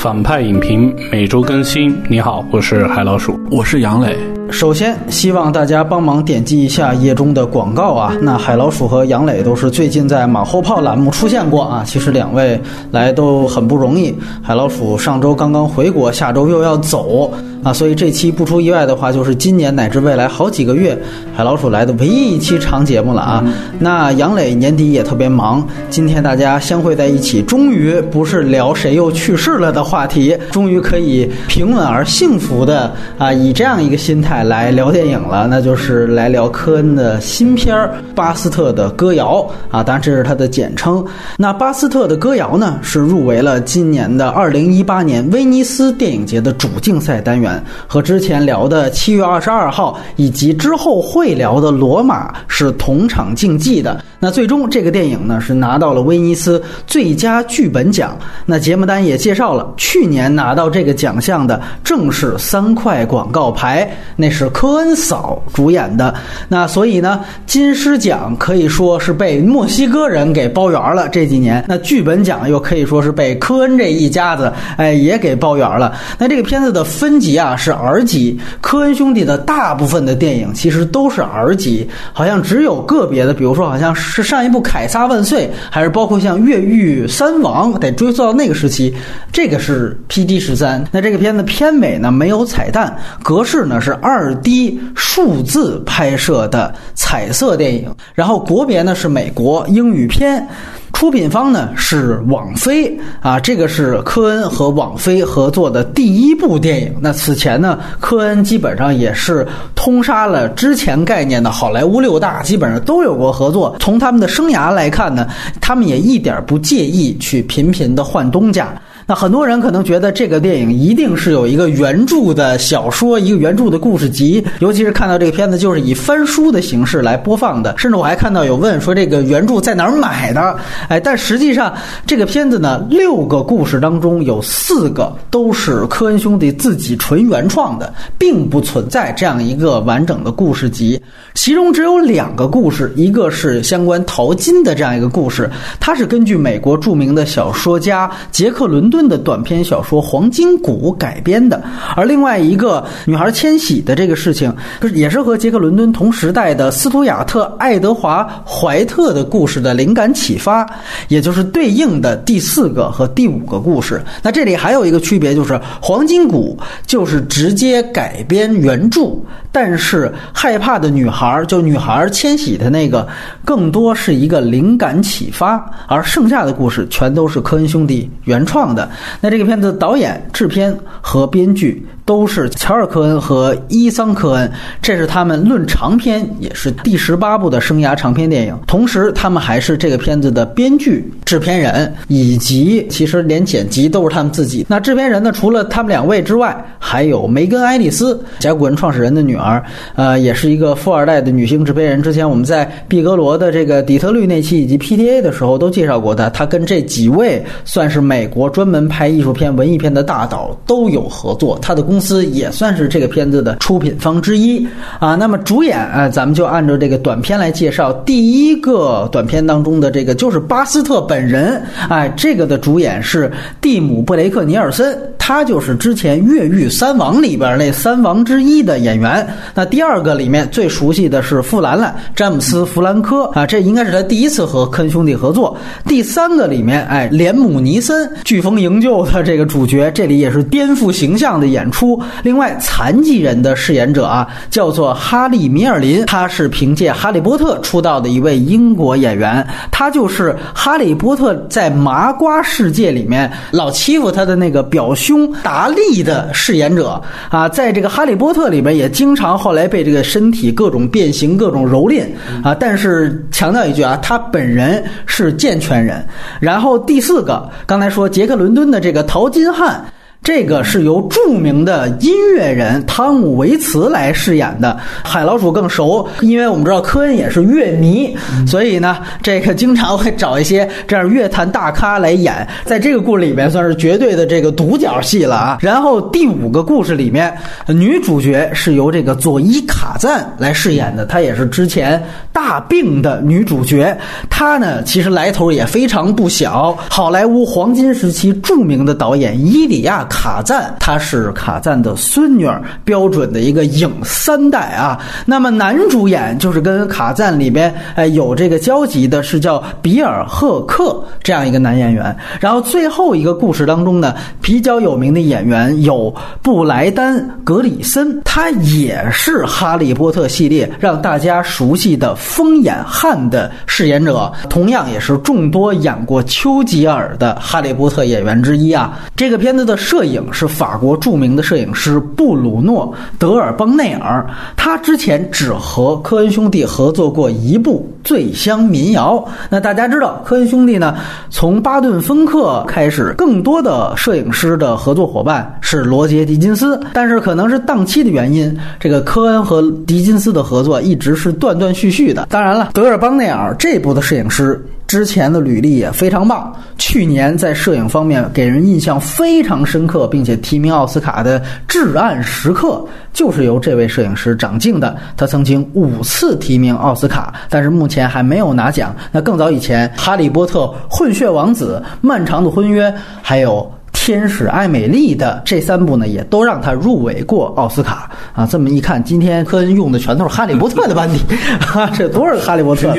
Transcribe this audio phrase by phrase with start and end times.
[0.00, 1.94] 反派影评每周更新。
[2.08, 4.16] 你好，我是海老鼠，我是杨磊。
[4.50, 8.16] 首先，希望大家帮忙点击一下页中的广告啊。
[8.22, 11.84] 那海老鼠和杨磊都是最近在马后炮栏目出现过啊。
[11.84, 12.58] 其实两位
[12.90, 14.14] 来都很不容易。
[14.42, 17.30] 海老鼠上周刚刚回国，下周又要走
[17.62, 20.98] 啊，所以这期不出意外的话，就是今年乃至未来好几个月
[21.36, 23.44] 海老鼠来的唯一一期长节目了啊。
[23.78, 34.40] 那杨磊年底也特别忙，今天大家相会在一起，终于不是聊谁又去世了的话题，终于可以平稳而幸福的啊，以这样一个心态。
[34.50, 37.76] 来聊电影了，那就是来聊科恩的新片
[38.14, 39.46] 《巴斯特的歌谣》
[39.76, 41.04] 啊，当然这是它的简称。
[41.36, 47.49] 那《巴斯特的歌谣》呢，是入围了今年的二零一八年威尼斯电影节的主竞赛单元，
[47.86, 54.02] 和之前聊的七月二十二号以及之后会聊的《罗马》是同场竞技的。
[54.18, 58.18] 那最终这个电影呢，是拿到了威尼斯最佳剧本奖。
[58.44, 64.30] 那节目单也介绍了，去年拿到这个奖项的正是三块广告牌，那。
[64.30, 66.14] 是科恩嫂主演的，
[66.48, 71.08] 那所以呢，金狮奖可以说是被墨西哥人给包圆了。
[71.08, 75.92] 这几年，那剧本奖又可以说是被科恩这一家子哎也给包圆了。
[76.16, 88.94] 那这个片子的分级啊是 R 级，科恩兄弟的大部分的电影其实都是 R 级，好像只有个别的，比如说好像是上一部《凯撒万岁》，还是包括像《越狱三王》，得追溯到那个时期，
[89.32, 90.86] 这个是 PD 十三。
[90.92, 94.20] 那这个片子片尾呢没有彩蛋，格式呢是二。
[94.20, 100.46] 二 D 数字拍摄的彩色电影，然后国别呢是美国英语片，
[100.92, 106.94] 出品方呢是网飞啊，这个是科恩和网飞合作的第一部电影。
[107.00, 113.74] 那此前呢，科恩基本上也是通杀了之前概念的好莱坞六大，基本上都有过合作。
[113.80, 115.26] 从他们的生涯来看呢，
[115.58, 118.70] 他们也一点不介意去频频的换东家。
[119.10, 130.56] 那很多人可能觉得这个电影一定是有一个原著的小说，一个原著的故事集，尤其是看到这个片子就是以翻书的形式来播放的，甚至我还看到有问说这个原著在哪儿买的？
[130.86, 131.74] 哎，但实际上
[132.06, 141.02] 这个片子呢，六个故事当中有四个都是科恩兄弟自己纯原创的，并不存在这样一个完整的故事集。
[141.34, 145.50] 其中只有两个故事，一个是相关淘金的这样一个故事，
[145.80, 148.99] 它是根据美国著名的小说家杰克伦敦。
[149.06, 151.62] 的短篇小说《黄金谷》改编的，
[151.96, 160.66] 而另外一个女孩迁徙的这个事情，不是也是和杰克伦敦同时代的斯图亚特·爱德华·怀特的故事的灵感启发，
[161.08, 164.02] 也就是对应的第四个和第五个故事。
[164.22, 166.56] 那这里还有一个区别，就是《黄金谷》
[166.86, 169.16] 就是直接改编原著，
[169.50, 173.06] 但是害怕的女孩就女孩迁徙的那个，
[173.44, 178.79] 更多是一个灵感启发，而剩下的故事全都是科恩兄弟原创的。
[179.20, 181.86] 那这个片子导演、制片和编剧。
[182.10, 184.50] 都是乔尔·科恩和伊桑·科恩，
[184.82, 188.58] 这是他们论长篇也是第十八部的生涯长篇电影。
[188.66, 194.66] 同时，他们还是这个片子的编剧、制片人，以及其实连剪辑都是他们自己。
[194.68, 195.30] 那制片人呢？
[195.30, 199.62] 除了他们两位之外，还有梅根·爱丽丝，甲骨文创始人的女儿，
[199.94, 202.02] 呃，也是一个富二代的女性制片人。
[202.02, 206.28] 之前我们在毕格罗的这个底特律那期以及 PTA 的时候都介绍过她。
[206.28, 211.56] 她跟这几位算是美国专门拍艺术片、文艺片的大导都有合作。
[211.62, 214.66] 她的公公司也算是这个片子的出品方之一
[214.98, 215.16] 啊。
[215.16, 217.92] 那么主演啊，咱们就按照这个短片来介绍。
[218.06, 223.30] 第一个短片当中的这个就是巴斯特本人，哎，这个的主演是
[223.60, 229.26] 蒂姆·布雷克尼尔森，他就是之前《越狱三王》里边那三王之一的演员。
[229.54, 235.54] 那第二个里面最熟悉的是富兰兰，詹姆斯·弗兰科啊，这应该是他第一次和科恩兄弟合作。
[235.86, 241.89] 第三个里面，哎，连姆尼森，《飓风营救》的这个主角，这里也是颠覆形象的演出。
[242.22, 257.00] 另外，残疾人的饰演者啊，叫做哈利·米尔林，他是凭借《哈利波特》出道的一位英国演员，他就是《哈利波特》在麻瓜世界里面老欺负他的那个表兄达利的饰演者
[257.30, 262.04] 啊，在这个《哈利波特》里面也经常后来被这个身体各种变形、各种蹂躏
[262.42, 262.54] 啊。
[262.58, 266.04] 但是强调一句啊，他本人是健全人。
[266.40, 269.82] 然后第四个，刚才说杰克·伦敦的这个淘金汉。
[270.22, 274.78] 这个是由著名的音乐人汤姆·维茨来饰演的。
[275.02, 278.14] 海老鼠更熟，因为我们知道科恩也是乐迷，
[278.46, 285.58] 所以呢，这个经常会找一些这样乐坛大咖来演，在这个故事里面算是绝对的这个独角戏了啊。
[285.62, 287.34] 然后第五个故事里面，
[287.66, 292.00] 女主角是由这个佐伊·卡赞来饰演的，她也是之前
[292.30, 293.96] 大病的女主角。
[294.28, 300.06] 她呢，其实来头也非常不小，好莱坞黄金时期著名的导演伊里亚。
[300.10, 305.00] 卡赞，她是卡赞的孙女儿，标准的一个影三代啊。
[305.24, 312.14] 那么男主演就是跟卡赞里边哎有这个交集的，是叫比尔赫克这样一个男演员。
[312.40, 328.98] 然后最后一个故事当中呢，比较有名的演员有布莱丹格里森，他也是哈利波特系列让大家熟悉的疯眼汉的饰演者，同样也是众多演过丘吉尔的哈利波特演员之一啊。
[329.14, 334.26] 这个片子的设摄影是法国著名的摄影师布鲁诺·德尔邦内尔，
[334.56, 339.16] 他之前只和科恩兄弟合作过一部《醉乡民谣》。
[339.50, 340.96] 那大家知道，科恩兄弟呢，
[341.28, 352.26] 从巴顿·芬克开始，更多的摄影师的合作伙伴是罗杰·狄金斯，但是可能是档期的原因，这个科恩和狄金斯的合作一直是断断续续的。
[352.30, 354.58] 当然了，德尔邦内尔这部的摄影师。
[354.90, 361.38] 之前的履历也非常棒，去年在摄影方面给人印象非常深刻，并且提名奥斯卡的
[361.68, 364.96] 《至暗时刻》就是由这位摄影师掌镜的。
[365.16, 368.92] 他曾经五次提名奥斯卡，但是目前还没有拿奖。
[369.12, 372.90] 那更早以前，《哈利波特》《混血王子》《漫长的婚约》
[373.22, 373.72] 还有。
[373.92, 378.46] 天使爱美丽的这三部呢，也都让他入围过奥斯卡啊。
[378.46, 381.18] 这么一看，今天科恩用的全都是哈利波特的班底，
[381.74, 382.92] 啊，这都是哈利波特。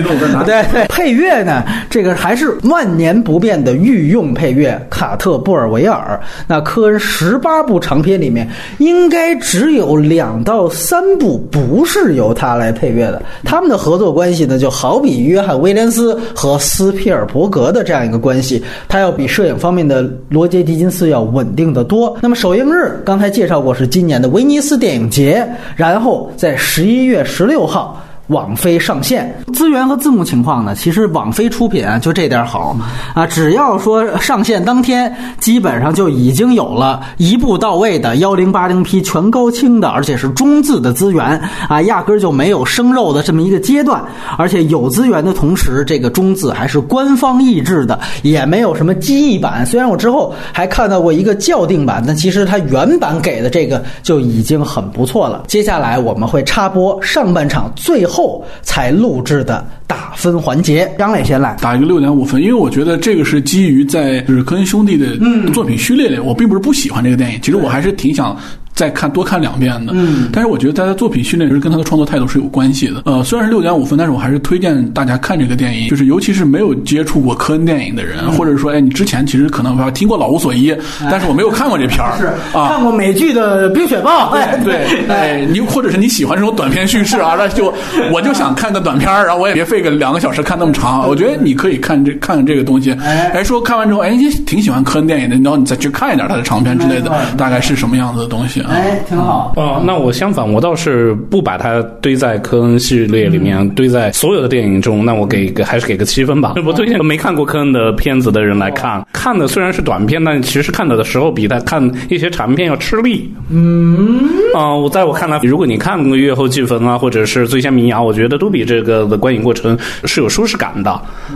[0.45, 6.19] 对对，配乐呢，这个还是万年不变的御用配乐卡特布尔维尔。
[6.47, 8.47] 那科恩十八部长片里面，
[8.77, 13.21] 应该只有两到三部不是由他来配乐的。
[13.43, 20.91] 他们的合作关系呢，就好比约翰威廉斯和斯皮尔伯格的这样一个关系，他要比摄影方面的罗杰狄金。
[20.91, 22.17] 次要稳定的多。
[22.21, 25.47] 那么首映日刚才介绍过是今年的威尼斯电影节，
[25.77, 28.03] 然后在十一月十六号。
[28.27, 30.73] 网飞上线资源和字幕情况呢？
[30.75, 32.75] 其实网飞出品啊，就这点好
[33.13, 33.25] 啊。
[33.25, 41.25] 只要说上线当天，基本上就已经有了一步到位的幺零八零 P 全高清的，而且是中字的资源
[41.67, 44.01] 啊，压根儿就没有生肉的这么一个阶段。
[44.37, 49.65] 而且有资源的同时，这个中字还是官方译制的，也没有什么机译版。
[49.65, 55.43] 虽然我之后还看到过一个校订版，但其实它原版给的这个就已经很不错了。
[55.47, 58.10] 接下来我们会插播上半场最。
[58.11, 65.17] 后才录制的打分环节，张磊先来打一个六点五分，因为我觉得这个是基于在就是科恩兄弟的
[65.53, 68.37] 作品序列里，我并不是不喜欢这个电影，其实我还是挺想。
[68.81, 73.03] 再看多看两遍的，嗯，但是我觉得他的作品训练是跟他的创作态度是有关系的。
[73.05, 80.71] 呃，虽然是六点五分，但是我还是推荐大家看这个电影，就是尤其是没有接触过科恩电影的人，或者说，哎，你之前其实可能听过《老无所依》，
[81.11, 82.25] 但是我没有看过这片儿，是
[82.57, 87.71] 啊，看过美剧的《冰雪暴》，对， 哎，你或者是你喜欢这种短片叙事啊， 那就
[88.11, 91.07] 我就想看个短片儿，然后我也别费个两个小时看那么长。
[91.07, 98.70] 我觉得你可以看这看看这个东西，哎，说看完之后，哎，你挺喜欢科恩电影的，然后你再去看一点他的长片之类的，大概是什么样子的东西啊？
[98.71, 99.51] 哎，挺好。
[99.57, 105.03] 哦，那我相反，我倒是不把它堆在科恩系列里面，堆在所有的电影中。
[105.03, 106.53] 那我给个还是给个七分吧。
[106.65, 113.29] 我推荐没看过科恩的片子的人来看，看的虽然是短片，但其实看的的时候比他看一些长片要吃力。
[113.49, 114.21] 嗯，
[114.55, 120.91] 啊，我在我看来，如果你看过《月后积分》啊，或者是《最佳民谣》，我觉得都比这个的观影过程是有舒适感的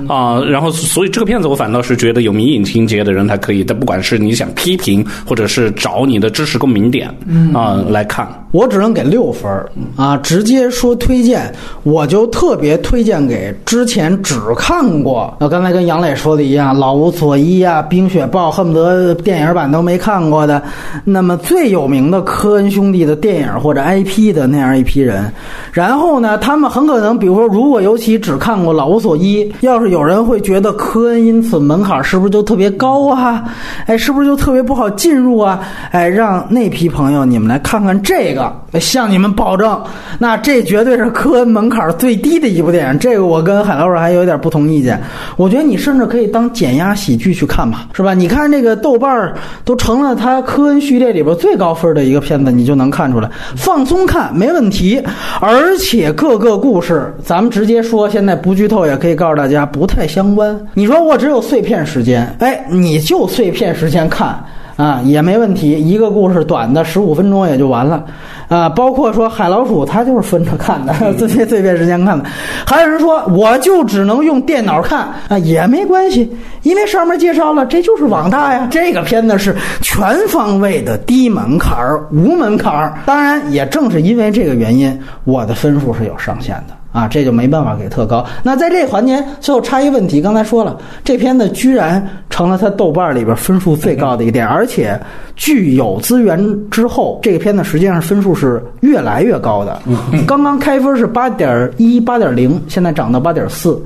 [0.08, 0.40] 啊。
[0.50, 3.64] 然后，所以这个片子我反倒是觉得有迷影情节的人才可以。
[3.64, 7.14] 但不管是你想批评，或者是找你的知识共鸣点，
[7.54, 7.84] 啊。
[7.90, 9.52] 来看，我只能给六分
[9.96, 10.18] 啊！
[10.18, 11.54] 直接说推荐，
[11.84, 20.62] 我就特别推荐给之前只看过，那刚才跟杨磊说的一样，《老无所依》啊，《冰雪暴》，恨不得电影版都没看过的。
[21.04, 25.32] 那么最有名的科恩兄弟的电影或者 IP 的那样一批人，
[25.72, 33.44] 然后呢，他们很可能，比如说，如果尤其只看过《老无所依》，要是有人会觉得科恩因此门槛是不是就特别高啊？
[33.86, 35.60] 哎，是不是就特别不好进入啊？
[35.92, 37.76] 哎，让那批朋朋友你们来看。
[37.86, 39.80] 看这个，向你们保证，
[40.18, 42.98] 那这绝对是科恩门槛最低的一部电影。
[42.98, 45.00] 这个我跟海老师还有点不同意见。
[45.38, 48.16] 我觉得你甚至可以当减压喜剧去看吧，是吧？
[48.16, 49.32] 你看这个豆瓣
[49.64, 55.00] 都成了他科恩序列里边最高分的一个片子，你就能看出来，放松看没问题。
[55.40, 60.60] 而且各个故事，咱们直接说，现在不剧透也可以告诉大家，不太相关。
[60.74, 64.44] 你说我只有碎片时间，哎，你就碎片时间看。
[64.76, 68.04] 啊，也没问题，一个故事短的十五分钟也就完了，
[68.50, 72.26] 啊，包括说海老鼠，它就是分着看的，最最最便时间看的。
[72.68, 76.30] 还有人说，我就只能用电脑看啊，也没关系，
[76.64, 78.68] 因为上面介绍了，这就是网大呀。
[78.70, 82.98] 这个片子是全方位的低门槛儿、无门槛儿。
[83.06, 86.76] 当然，也正是因为这个原因，我的分数是有上限的。
[86.96, 88.26] 啊，这就没办法给特高。
[88.42, 94.98] 那在这环节，最后插一问题，刚才说了，这片子居然成了他豆瓣里边分数最高的一个电影，而且
[95.36, 96.40] 具有资源
[96.72, 99.82] 之后，这个片子实际上分数是越来越高的。
[100.26, 103.78] 刚刚开分是八点一、八点零，现在涨到八点四，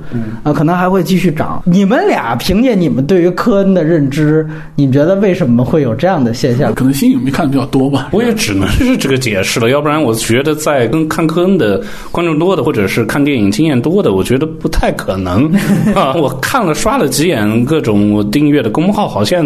[0.44, 1.60] 啊，可能还会继续涨。
[1.66, 6.72] 你们俩凭借你们对于科恩的认知，你觉得为什么会有这样的现象？
[6.76, 8.10] 可能新影迷看的比较多吧。
[8.12, 12.99] 我也只能是这个解释了，要不然我觉得在跟看科恩的观众多的，或者是。
[13.04, 15.50] 看电影经验多的，我觉得不太可能
[15.94, 16.14] 啊！
[16.14, 19.44] 我看了刷了几眼各种订阅的公号，好像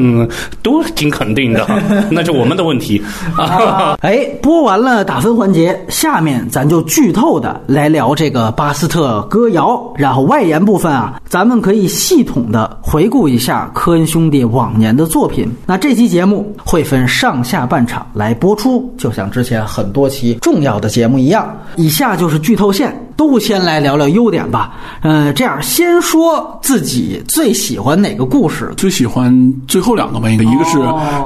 [0.63, 1.67] 都挺肯定的，
[2.11, 3.03] 那就我们的问题
[3.37, 3.97] 啊！
[4.01, 15.51] 哎，播完了打分环节，下面咱就剧透的来聊这个巴斯特歌谣，然后外延部分啊，咱们可以系统的回顾一下科恩兄弟往年的作品。
[15.67, 21.55] 那这期节目会分上下半场来播出，就像之前很多期重要的节目一样。
[21.77, 22.95] 以下就是剧透线。
[23.17, 24.75] 都先来聊聊优点吧。
[25.03, 28.73] 嗯，这样先说自己最喜欢哪个故事？
[28.77, 30.79] 最喜欢最后两个吧，应该一个是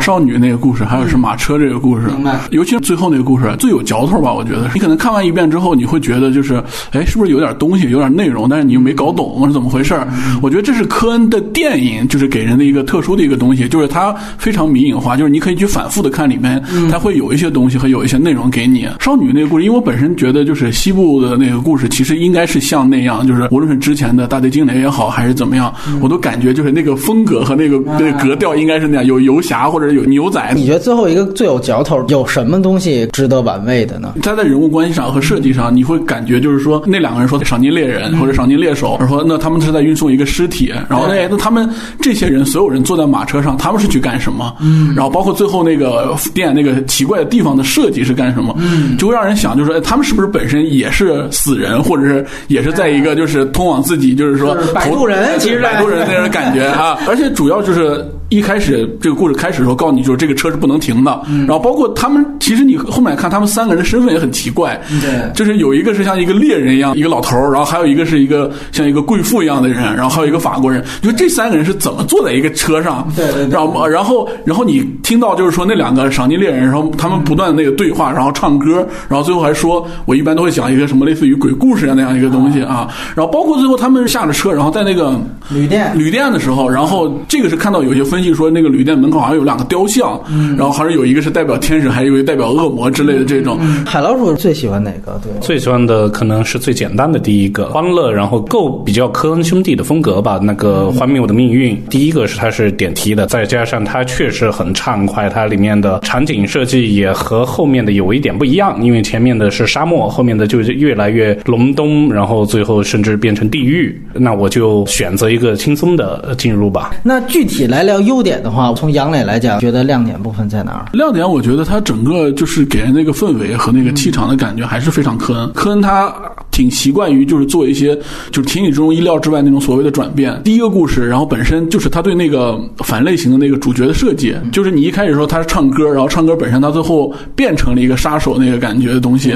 [0.04, 2.06] 少女那个故事，还有是马车这个故事。
[2.08, 2.38] 明白。
[2.50, 4.32] 尤其是最后那个故事最有嚼头吧？
[4.32, 9.98] 我觉得你可能看完一遍之后，你会觉得就是，哎，是不是有点东西，有点内容，但是你又没搞懂是怎么回事？
[10.42, 18.86] 我觉得这是科恩的电影，就是给人的一个特殊的一个东西，就是它非常迷影化，就是你可以去反复的看里面，它会有一些东西和有一些内容给你。
[19.00, 21.77] 少女那个故事，因为我本身觉得就是西部的那个故事。
[21.78, 30.52] 是，其实应该是像那样，就是无论是之前的大队惊雷也好，还是怎么样，我都感觉就是那个风格和那个那个格调应该是那样，有游侠或者有牛仔。
[30.54, 34.14] 你觉得最后一个最有嚼头，有什么东西值得玩味的呢？
[34.22, 41.68] 他在人物关系上和设计上，你会感觉就是说，那两个人说赏金猎人或者赏金猎手，说那他们是在运送一个尸体，然后哎，那他们
[42.00, 44.54] 这些人所有人坐在马车上，他们是去干什么？
[44.60, 48.56] 嗯，然后包括最后那个店那个奇怪的地方的设计是干什么？
[48.58, 51.67] 嗯，就会让人想，就是说，他们是不是本身也是死人？
[51.82, 58.04] 或者是也是在一个就是通往自己就是说摆渡人，其实摆渡人那种感觉啊， 而且主要就是。
[58.28, 61.20] 一开始这个故事开始的时候，告诉你就是这个车是不能停的。
[61.46, 64.78] 然后包括他们，其实你后面看他们三个人的身份也很奇怪。
[65.00, 70.84] 对，就是有一个是像一个猎人一样，一个老头儿，然后还有一个是一个像一个贵妇一样的人，然后还有一个法国人。
[71.00, 73.10] 就这三个人是怎么坐在一个车上？
[73.16, 73.48] 对对。
[73.48, 82.88] 然后然后然后你听到就是说那两个赏金猎人，然后他们不断的那个对话，然后唱歌，然后最后还说，我一般都会讲一个什么类似于鬼故事那样一个东西啊。
[83.14, 85.18] 然后包括最后他们下了车，然后在那个
[85.48, 88.98] 旅店旅店的时候，然后这个是看到有些分析说那个旅店。
[88.98, 90.20] 门口好像有两个雕像，
[90.56, 93.56] 然后好像有一个是代表天使，还有一个代表恶魔之类的这种。
[93.86, 95.20] 海老鼠最喜欢哪个？
[95.22, 100.40] 对，最喜欢的可能是最简单的第一个，欢乐，然后够比较科恩兄弟的风格吧。
[100.42, 113.96] 那个《幻灭我的命运》，第一个是它是点题的，再加上它确实很畅快，它里面的场景设计也和后面的有一点不一样，因为前面的是沙漠，后面的就是越来越隆冬，然后最后甚至变成地狱。
[114.12, 116.90] 那我就选择一个轻松的进入吧。
[117.04, 120.86] 那具体来聊优点的话，从杨磊来讲，觉得亮点部分在哪儿？
[120.92, 125.52] 亮点，我觉得他整个就是给人那个氛围和那个气场的感觉还是非常科恩。
[125.52, 126.12] 科恩他
[126.58, 127.96] 挺习惯于就是做一些
[128.32, 130.40] 就是情理之中、意料之外那种所谓的转变。
[130.42, 139.32] 第一个故事，然后本身就是他对那个反类型的那个主角的设计，就是你一开始说他是唱歌，然后唱歌本身他最后变成了一个杀手那个感觉的东西。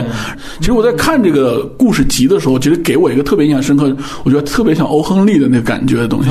[0.58, 6.30] 其实我在看这个故事集的时候，其实给我一个特别印象深刻，我觉得特别像欧亨利的那个感觉的东西，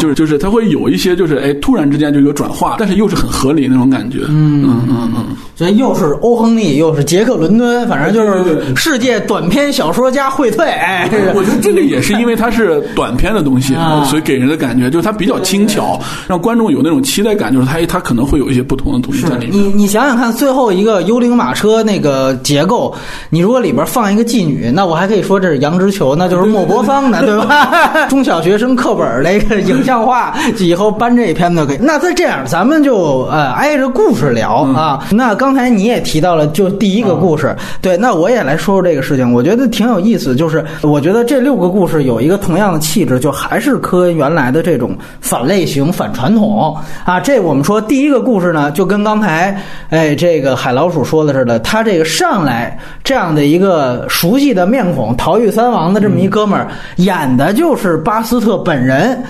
[0.00, 2.48] 就是就是他会有一些就是哎突然之间就有转。
[2.52, 4.62] 化，但是又是很合理那种感觉，嗯。
[4.62, 10.64] 嗯嗯嗯，所以又是欧亨利，又是杰克伦敦，反正就是世界短篇小说家荟萃。
[10.64, 13.74] 哎，我觉得这个也是因为它是短片的东西，
[14.04, 19.52] 所以给人的感觉就是它比较轻巧，让观众有那种期待感，就是它它可能会有一些不同的东西在里面。
[19.52, 22.94] 你你想想看，最后一个幽灵马车那个结构，
[23.30, 28.06] 你如果里边放一个妓女，那我还可以说这是杨之球，那就是莫泊桑的，对吧？
[28.10, 31.78] 中小学生课本那个影像化，以后搬这一片子可以。
[31.80, 32.44] 那再这样。
[32.46, 35.04] 咱们就呃挨着故事聊啊。
[35.10, 40.36] 那刚才你也提到了，就第一个故事，对，那我也来说说这个事情，我觉得挺有意意思。
[40.36, 47.18] 就是我觉得这六个故事有一个同样的气质，就还是科恩原来的这种反类型、反传统啊。
[47.18, 59.22] 这我们说第一个故事呢，就跟刚才哎这个海老鼠说的似的，他这个上来这样的一个熟悉的面孔，逃狱三王的这么一哥们儿，演的就是巴斯特本人，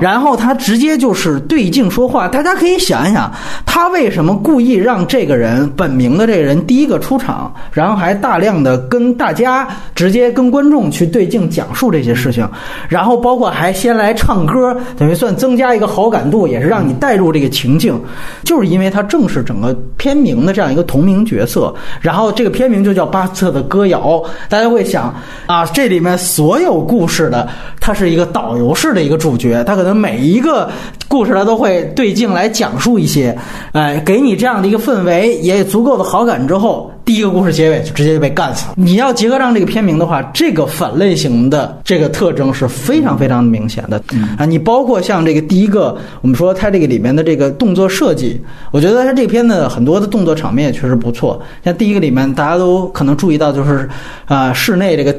[0.00, 2.28] 然后他直接就是对镜说话。
[2.28, 3.30] 大家可以想一想，
[3.66, 12.48] 他为什么故意让这个人本名的这个人第一个出场，然后还大量的跟大家直接跟观众去对镜讲述这些事情，
[12.88, 18.00] 然后包括还先来唱歌，等于算增加一个好感度，也是让你带入这个情境，
[18.44, 25.14] 就是因为它正是整个片名的这样一个同名角色，然后这个片名就叫巴斯特的歌谣，大家会想
[25.46, 27.48] 啊，这里面所有故事的，
[27.80, 30.70] 他是一个导游式的一个主角，他可能每一个
[31.08, 33.36] 故事他都会对镜来讲述一些，
[33.72, 36.90] 哎，给你这样的一个氛围，也足够的好感之后。
[37.10, 38.74] 第一个故事结尾就直接就被干死了。
[38.76, 44.00] 你要结合上这个片名的话，这个反类型的这个特征是非常非常明显的
[44.38, 44.46] 啊！
[44.46, 48.40] 你包括像这个第一个，我们说它这个里面的这个动作设计，
[48.70, 51.42] 我觉得它这片子很多的动作场面也确实不错。
[51.64, 53.88] 像第一个里面，大家都可能注意到，就是
[54.26, 55.12] 啊，室内这个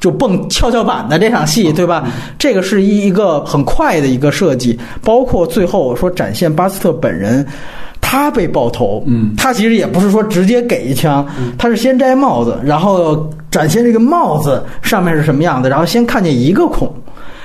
[0.00, 2.08] 就蹦跷跷板的这场戏，对吧？
[2.36, 7.46] 这个是一一个很快的一个设计，包括最后说展现巴斯特本人。
[8.08, 11.26] 他被爆头，嗯，他其实也不是说直接给一枪，
[11.58, 16.88] 他是先摘帽子，然后展现这个帽子上面是什么样的，然后先看见一个孔，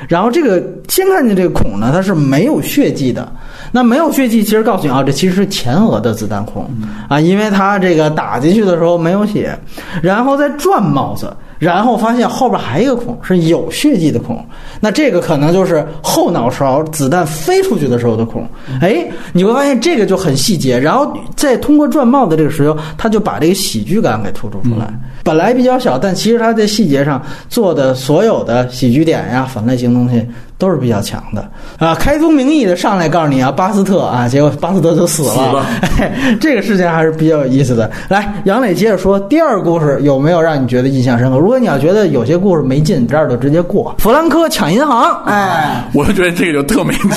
[0.08, 3.28] 然后这个先看见这个孔呢，它是没有血迹的。
[3.72, 6.70] 那没有血迹，其实告诉你啊，这其实是前额的子弹孔。
[7.10, 9.58] 啊，因为他这个打进去的时候没有血，
[10.04, 14.44] 然后再转帽子，然后发现后边还有一个孔是有血迹的孔，
[14.80, 18.44] 那这个可能就是后脑勺子弹飞出去的时候的孔。
[18.82, 24.92] 哎，你会发现这个就很细节，然后再通过转帽子这个时候，他就把这个喜剧感给突出出来。
[25.24, 30.26] 本来比较小，但其实他在细节上做的所有的喜剧点呀、反类型东西。
[30.62, 31.50] 都是比较强的
[31.80, 31.96] 啊！
[31.96, 35.66] 开宗明义的上来告诉你啊，巴斯特啊，结果巴斯特就死了。
[36.40, 37.90] 这个事情还是比较有意思的。
[38.08, 41.40] 来，杨磊接着说，第二个故事有没有让你觉得印象深刻？
[41.40, 43.96] 如果你要觉得有些故事没劲，这儿就直接过。
[43.98, 47.10] 弗兰科抢银行，哎，我就觉得这个就特没劲。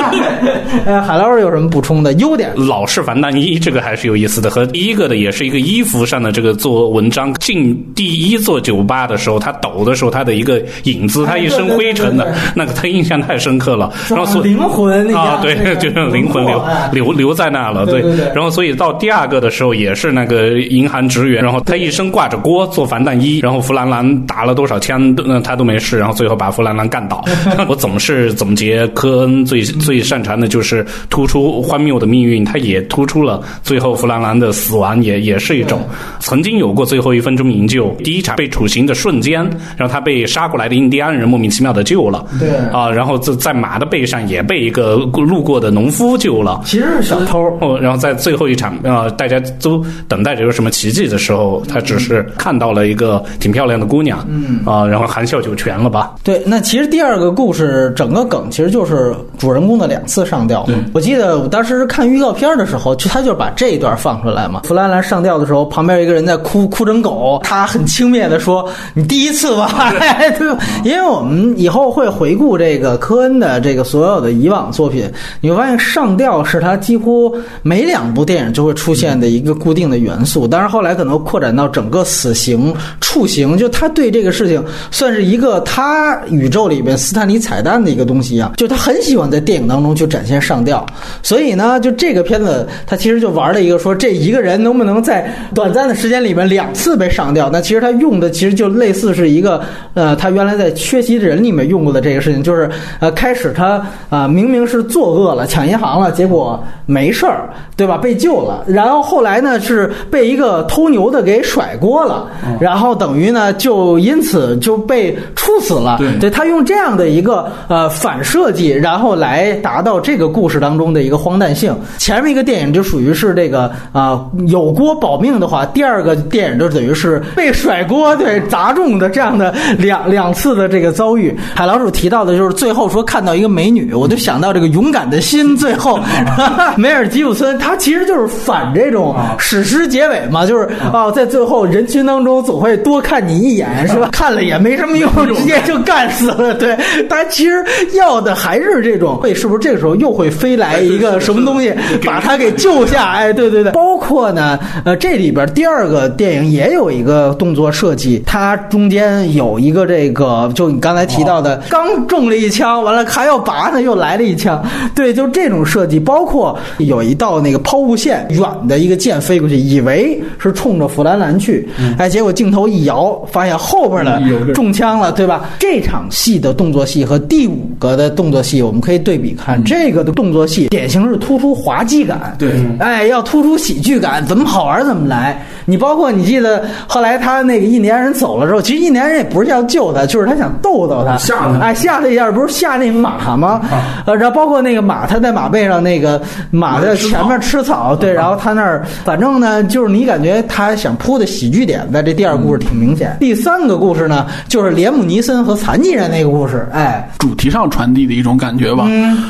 [0.86, 2.14] 哎，海老师有什么补充的？
[2.14, 2.50] 优点？
[2.56, 4.48] 老式防弹衣这个还是有意思的。
[4.48, 7.34] 和第一个的也是一个衣服上的这个做文章。
[7.34, 12.32] 进第一座酒吧的时候，他抖的时候，他的一个影子，他一身灰尘的。
[12.54, 18.02] 那个他印象太深刻了， 然后所灵魂啊，对，就是灵魂留 留留在那了，对。
[18.34, 27.24] 然后所以到第二个的时候也是那个银行职员，然后他一身挂着锅做防弹衣， 然后弗兰兰打了多少枪，那他都没事，然后最后把弗兰兰干倒。
[27.68, 35.80] 我总是总结科恩最最擅长的就是突出荒谬的命运，他也突出了最后弗兰兰的死亡也也是一种
[36.20, 39.42] 曾经有过最后一分钟营救，第一场被处刑的瞬间，
[39.76, 42.56] 然后他被杀过来的印第安人莫名其妙的救了，对。
[42.72, 47.42] 啊，然后在在马的背上也被一个路过的农夫救了，其实是小偷。
[47.60, 56.14] 哦，然后在最后一场啊，大家都等待着有什么奇迹的时候，他只是看到了一个挺漂亮的姑娘，嗯啊，然后含笑九泉了吧？
[56.22, 60.66] 对，那其实第二个故事整个梗其实就是主人公的两次上吊。
[60.94, 64.62] 我记得我当时看预告片的时候，就他就把这一段放出来嘛。
[64.64, 70.46] 弗兰兰上吊的时候，旁边一个人在哭，哭成狗，他很轻蔑的说：“你第一次吧？”对，
[70.84, 72.58] 因为我们以后会回回顾。
[72.62, 80.46] 这个科恩的这个所有的以往作品，你会发现上吊是他几乎每两部电影就会出现的一个固定的元素。
[80.46, 88.52] 当然后来可能扩展到整个死刑、处刑，就他对这个事情算是一个他宇宙里边斯坦尼彩蛋的一个东西一样。
[88.56, 90.86] 就他很喜欢在电影当中去展现上吊，
[91.22, 97.50] 所以呢，就这个片子他其实就玩了一个说这一个人能不能在短暂的时间里面两次被上吊？
[97.50, 99.60] 那其实他用的其实就类似是一个
[99.94, 102.42] 呃，他原来在《缺席人》里面用过的这个事情。
[102.42, 107.98] 就是呃，开始他啊，明明是作恶了，抢银行了，结果没事儿，对吧？
[107.98, 108.62] 被救了。
[108.66, 112.28] 然后后来呢，是被一个偷牛的给甩锅了，
[112.60, 115.98] 然后等于呢，就因此就被处死了。
[116.20, 121.74] 对他用这样的一个呃反设计，然后来达到这个故事当中的一个荒诞性。
[121.98, 131.36] 前面一个电影就属于是这个啊，有锅保命的话，第二个电影就等于是被甩锅对砸中的这样的两两次的这个遭遇。
[131.52, 132.11] 海老鼠提。
[132.12, 135.56] 到的就是最后说看到一个美女，我就想到这个勇敢的心。
[135.56, 135.98] 最后，
[136.76, 144.10] 梅尔吉普森他其实就是反这种史诗结尾嘛，就是啊，在最后人群当中总会多看你一眼，是吧？
[144.12, 146.52] 看了也没什么用，直接就干死了。
[146.54, 146.76] 对，
[147.08, 151.72] 他其实要的还是这种，会是不是这个时候又会飞来一个什么东西
[152.04, 153.12] 把他给救下？
[153.12, 164.62] 哎，对对对，包括呢，呃，这里边第二个电影也有一个动作设计，它中间有一个这个，就你刚才提到的，刚中了一枪，完了还要拔呢，又来了一枪，
[164.94, 174.20] 对，就这种设计，包括有一道那个抛物线，远的一个箭飞过去，以为是冲着弗兰兰去，哎，结果镜头一摇，发现后边的
[174.52, 175.50] 中枪了，对吧？
[175.58, 185.44] 这场戏的动作戏和第五个的动作戏，我们可以对比看，这个的动作戏典型是突出滑稽感，对，哎，要突出喜剧感，怎么好玩怎么来。
[185.64, 193.60] 你包括你记得后来他那个印第安人走了之后，其实印第安人也不是要救他，就是他想逗逗他，吓他，哎，吓他一下，不是吓那马吗？
[194.06, 203.16] 呃，然后包括那个马，他在马背上，那个马在前面吃草，对，然后他那儿，反正呢，就是你感觉他想铺的喜剧点，在这第二故事挺明显。
[203.20, 208.86] 第三个故事呢，就是连姆尼森和残疾人那个故事，哎，主题上传递的一种感觉吧，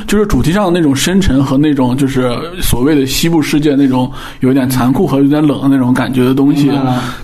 [0.06, 6.70] 就是主题上的那种深沉和那种就是所谓的西部世界那种有点残酷和有点冷的那种感觉的东西。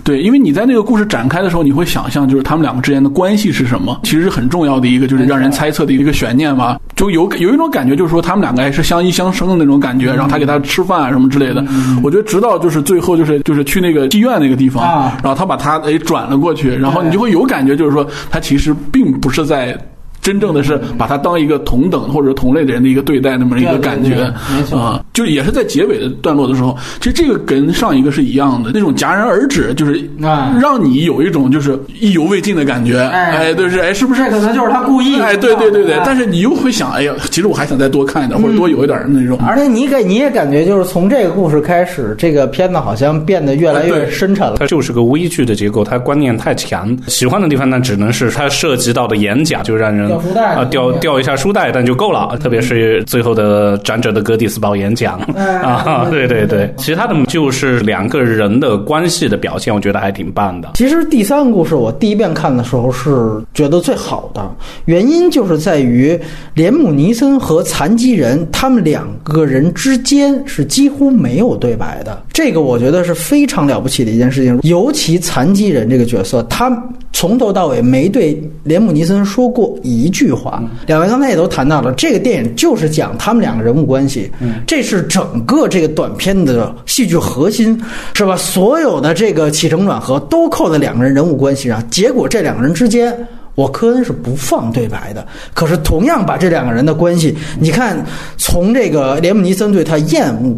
[0.03, 6.79] 对，因为你在那个故事展开的时候，你会想象就是他们两个之间的关系是什么，其实是很重要的一个，就是让人猜测的一个悬念吧。
[6.95, 11.63] 就有有一种感觉，就是说他们两个还是相依相生的那种感觉，然后他给他吃饭啊什么之类的。
[12.03, 14.83] 我觉得直到就是最后就是就是去那个妓院那个地方，
[15.23, 19.77] 然后他把他诶转了过去，然后你就会有感觉，就是说他其实并不是在。
[20.21, 24.79] 真正的是把他当一个同等或者同类的人的一个对待，那么一个感觉，没错。
[24.79, 30.55] 啊，就也是在结尾的段落的时候，其实这个跟上一个是一样的，那种戛然而止，就是啊。
[30.59, 33.29] 让你有一种就是意犹未尽的感觉，哎。
[33.39, 34.23] 哎，对是哎，是不是？
[34.23, 35.17] 这可能就是他故意。
[35.17, 44.09] 的哎，对对对对哎，但是你又会想，哎呀，其实我还想再多看一点，或者多有一点那种，而且你给你也感觉就是从这个故事开始，这个片子好像变得越来越对。
[44.11, 44.57] 深沉了。
[44.59, 46.97] 它就是个微剧的结构，它观念太强。
[47.07, 52.37] 喜欢的地方那，只能是它涉及到的演讲，就让人啊掉掉一下书袋，但就够了。
[52.41, 60.71] 特别是最后的长者的哥蒂斯堡演讲哎 啊，对对对，其他的就是两个人的关系的表现，我觉得还挺棒的。
[60.75, 64.49] 其实第三个故事我第一遍看的时候是觉得最好的，
[64.85, 66.17] 原因就是在于
[66.53, 74.59] 连姆尼森和残疾人他们两个人之间是几乎没有对白的，这个我觉得是非常了不起的一件事情。
[74.63, 76.71] 尤其残疾人这个角色，他
[77.11, 80.61] 从头到尾没对连姆尼森说过一句话。
[80.85, 84.31] 两位刚才也都谈到了，这个电影就是讲他们两个人物关系，
[84.67, 87.81] 这是整个这个短片的戏剧核心，
[88.13, 88.37] 是吧？
[88.37, 93.17] 所有的这个起承转合都扣在两个人人物关系上，结果这两个人之间。
[93.55, 98.01] 我科恩是不放对白的，可是同样把这两个人的关系，你看，
[98.37, 100.57] 从这个连姆尼森对他厌恶，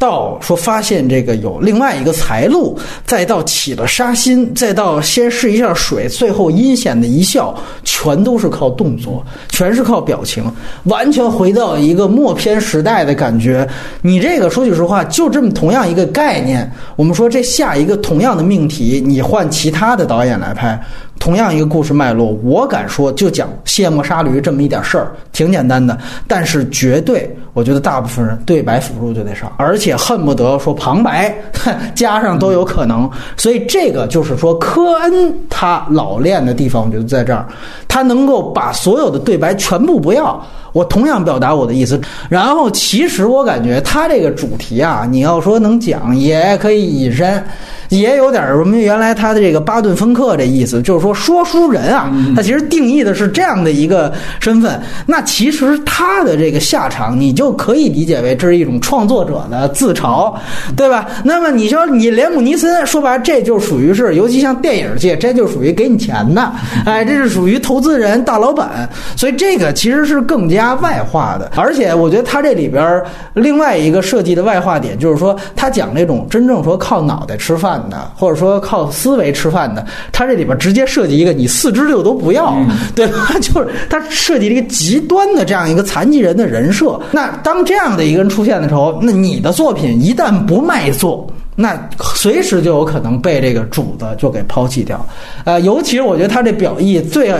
[0.00, 10.42] 到说发现这个有另外一个财路，再到起了杀心，再到先试一下水，最后阴险的一笑，全都是靠动作，全是靠表情，
[10.84, 13.68] 完全回到一个默片时代的感觉。
[14.00, 20.80] 你这个说句实话，就这么同样一个概念，我们说这下一个同样的命题，你换其他的导演来拍。
[21.20, 25.96] 同样一个故事脉络，我敢说就讲卸磨杀驴这么一点事儿，挺简单的。
[26.26, 31.32] 但是绝对，我觉得大部分人对白辅助就得上，而且恨不得说旁白
[31.94, 33.08] 加上都有可能。
[33.36, 37.46] 所以这个就是说，科恩他老练的地方，我觉得在这儿，
[37.86, 40.42] 他能够把所有的对白全部不要。
[40.72, 47.42] 我同样表达我的意思，然后其实我感觉他这个主题啊，你要说能讲，也可以引申，
[47.88, 54.80] 也有点什么原来他的这个巴顿芬克这意思，就是说说书人啊，他其实定义的是这样的一个身份。
[55.06, 60.32] 那其实他的这个下场，你就可以理解为这是一种创作者的自嘲，
[60.76, 61.08] 对吧？
[61.24, 66.52] 那么你说你连姆尼森，说白了这就属于是，尤其像电影界，这就属于给你钱的，
[66.84, 70.59] 哎，这是属于投资人大老板，所以这个其实是更加。
[70.60, 82.54] 加外化的，而且我觉得他这里边另外一个设计的外化点，就是说他讲那种真正说靠脑袋吃饭的，或者说靠思维吃饭的，他这里边直接设计一个你四肢六都不要，
[82.94, 83.30] 对吧？
[83.40, 87.00] 就是他设计了一个极端的这样一个残疾人的人设。
[87.10, 91.26] 那当这样的一个人出现的时候，那你的作品一旦不卖座。
[91.60, 95.04] 那随时就有可能被这个主子就给抛弃掉。
[95.44, 97.32] 呃，尤其是我觉得他这表意最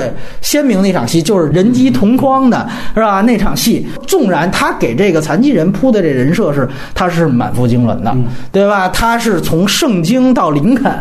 [0.43, 3.23] 鲜明的一场戏，就是人机同框的，是吧？
[3.23, 8.15] 那场戏，纵然他给这个残疾人铺的这人设是他是满腹经纶的，
[8.53, 8.89] 对吧？
[8.89, 10.93] 他是从圣经到林肯，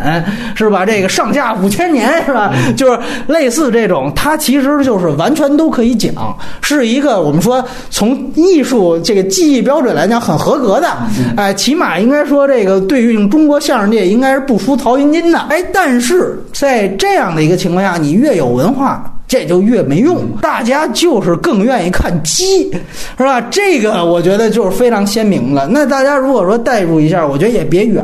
[0.55, 0.85] 是吧？
[0.85, 2.53] 这个上下五千年，是吧？
[2.77, 10.87] 就是类似这种，他其实就是完全都可以讲，是一个我们说从艺术这个技艺标准来讲很合格的，
[11.35, 19.08] 哎，起码应该说这个对于中国相声界应该是不输曹云金的，哎，但是在这样的一个情况下，你越有文化。
[19.29, 22.71] 这就越没用，大家就是更愿意看鸡，
[23.15, 23.39] 是吧？
[23.41, 25.67] 这个我觉得就是非常鲜明了。
[25.69, 28.03] 那大家如果说代入一下，我觉得也别远，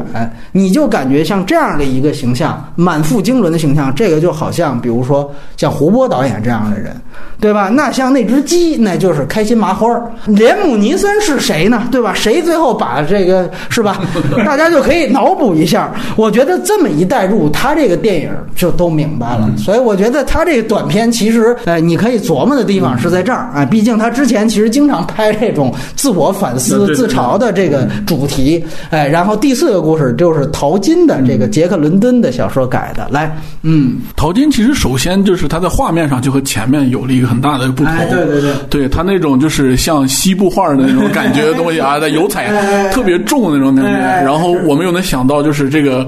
[0.52, 6.96] 你就感觉像这样的一个形象，满腹经纶的形象，这个就好像比如说像胡波导演这样的人，
[7.40, 7.70] 对吧？
[7.70, 10.04] 那像那只鸡，那就是开心麻花儿。
[10.28, 11.88] 连姆尼森是谁呢？
[11.92, 12.14] 对吧？
[12.14, 14.00] 谁最后把这个是吧？
[14.46, 15.92] 大家就可以脑补一下。
[16.16, 19.50] 我觉得这么一代入，他这个电影就都明白了。
[19.58, 21.12] 所以我觉得他这个短片。
[21.15, 23.65] 其实，呃，你可以琢磨的地方是在这儿啊。
[23.65, 28.63] 毕竟他之前其实经常拍这种自我反思、自嘲的这个主题。
[28.89, 33.08] 哎，然后第四个故事就是淘金的这个杰克伦敦的小说改的。
[33.10, 37.93] 来，嗯，淘金其实首先就是他在画面上就和前面有了一个很大的不同。
[38.10, 42.47] 对对对，对他那种就是像西部画的那种感觉的东西啊，在油彩
[42.91, 43.91] 特别重的那种感觉。
[44.23, 46.08] 然后我们又能想到就是这个。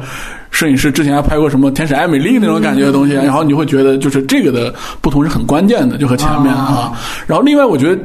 [0.51, 6.91] 摄影师之前还拍过什么《天使艾美丽》那种感觉的东西，然后你会觉得就是这个的不同是很关键的，就和前面啊。
[7.25, 8.01] 然后另外，我觉得。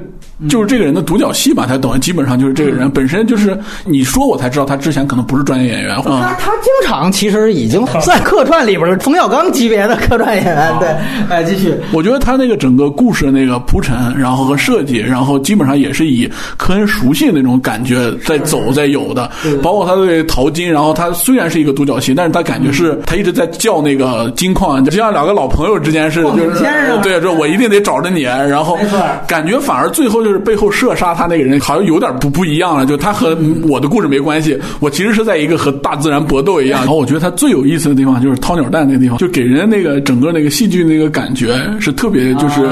[0.48, 5.96] 就是这个人的独角戏吧，他等于基本上就是这个人本身就是你说我才知道他之前可能不是专业演员。
[6.02, 10.72] 他他经常其实已经在客串里边儿冯小刚级别的客串演员。
[10.80, 10.88] 对，
[11.28, 11.74] 哎，继续。
[11.92, 19.30] 我觉得他那个整个故事的那个铺陈，然后和设计，然后基本上也是以科恩熟悉那种感觉在走在有的。
[19.62, 26.60] 包括他对淘金，然后他虽然是一个独角戏，但是他感觉是他一直在叫那个金矿，就像两个老朋友之间是就是
[27.02, 28.78] 对，这我一定得找着你，然后
[29.26, 30.32] 感觉反而最后就。
[30.32, 32.86] 是背后射杀他那个人，好像有点不不一样了。
[32.86, 33.36] 就他和
[33.68, 36.80] 我的故事没关系，我其实是在一个和大自然搏斗一样。
[36.80, 42.62] 然后我觉得他最有意思的地方就是掏鸟蛋那个地方，就给人那个整个那个戏剧那个感觉是特别就是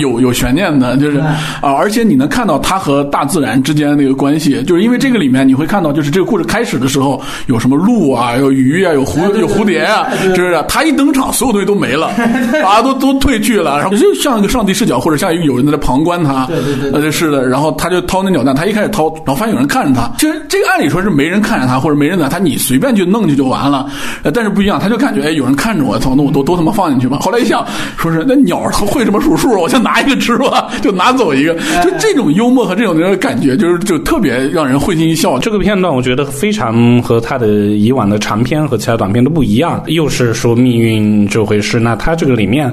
[0.00, 12.08] 有有悬念的，就是啊，而且你能看到他和大自然之间的那个关系，就是因为这个里面你会看到，就是这个故事开始的时候有什么鹿啊，有鱼啊，有蝴有蝴蝶啊，就是他一登场，所有东西都没了，
[12.64, 16.93] 啊，都都退去了，然后就像一个上帝视角，或者像一个有人在旁观他，对对对。
[17.10, 20.10] 是的，然后他就掏那鸟蛋，他一开始掏，然后发现有人看着他。
[20.18, 23.90] 其实这个按理说是没人看着他，或者没人在，他你随便去弄去就完了。
[24.32, 27.18] 但是不一样，他就感觉哎，有人看着我，操，那我都都他妈放进去吧。
[27.20, 27.64] 后来一想，
[27.96, 31.54] 说是那鸟它会什么数数，我就拿一个吃吧， 就拿走一个。
[31.82, 35.38] 就这种幽默和这种那种感觉，就是就特别让人会心一笑。
[35.38, 41.78] 这个片段我觉得非常和他的以往的长片和其他短片都不一样，又是说命运这回事。
[41.80, 42.72] 那他这个里面。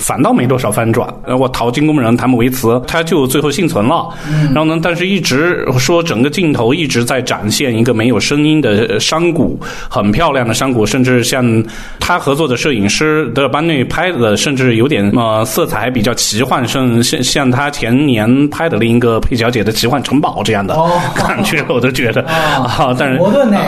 [0.00, 1.06] 反倒没多少翻转。
[1.24, 4.08] 呃，我淘金工人他们维茨，他就最后幸存了。
[4.54, 11.62] 然后呢，但是一直说整个镜头一直在展现一个没有声音的山谷，很漂亮的山谷，甚至像
[12.00, 20.74] 他合作的摄影师德尔班内拍的，甚至有点呃色彩比较奇幻，像像像他前年拍的另一个佩小姐的奇幻城堡这样的
[21.14, 22.96] 感觉，我都觉得啊。
[22.98, 23.20] 但是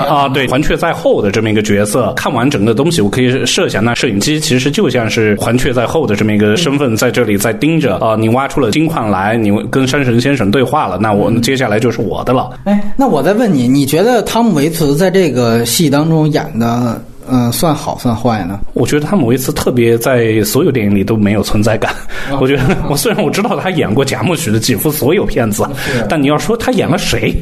[0.08, 6.21] 啊，对，环雀在后的这么一个角色，看完整个东西，我可以设想，那摄影机其实就像是环雀在后的。
[6.22, 8.14] 这么一个身份在这里在盯着啊！
[8.16, 12.48] 你挖出了金矿来，你跟山神先生对话了，那我接下来就是我的了。
[12.62, 17.02] 哎，那我再问你，你觉得汤姆维茨在这个戏当中演的？
[17.34, 18.60] 嗯，算好算坏呢？
[18.74, 21.90] 我觉得他某一次特别在所有电影里都没有存在感。
[22.38, 25.66] 我觉得我虽然我知道他演过贾木许的几乎所有片子，
[26.10, 27.34] 但你要说他演了谁，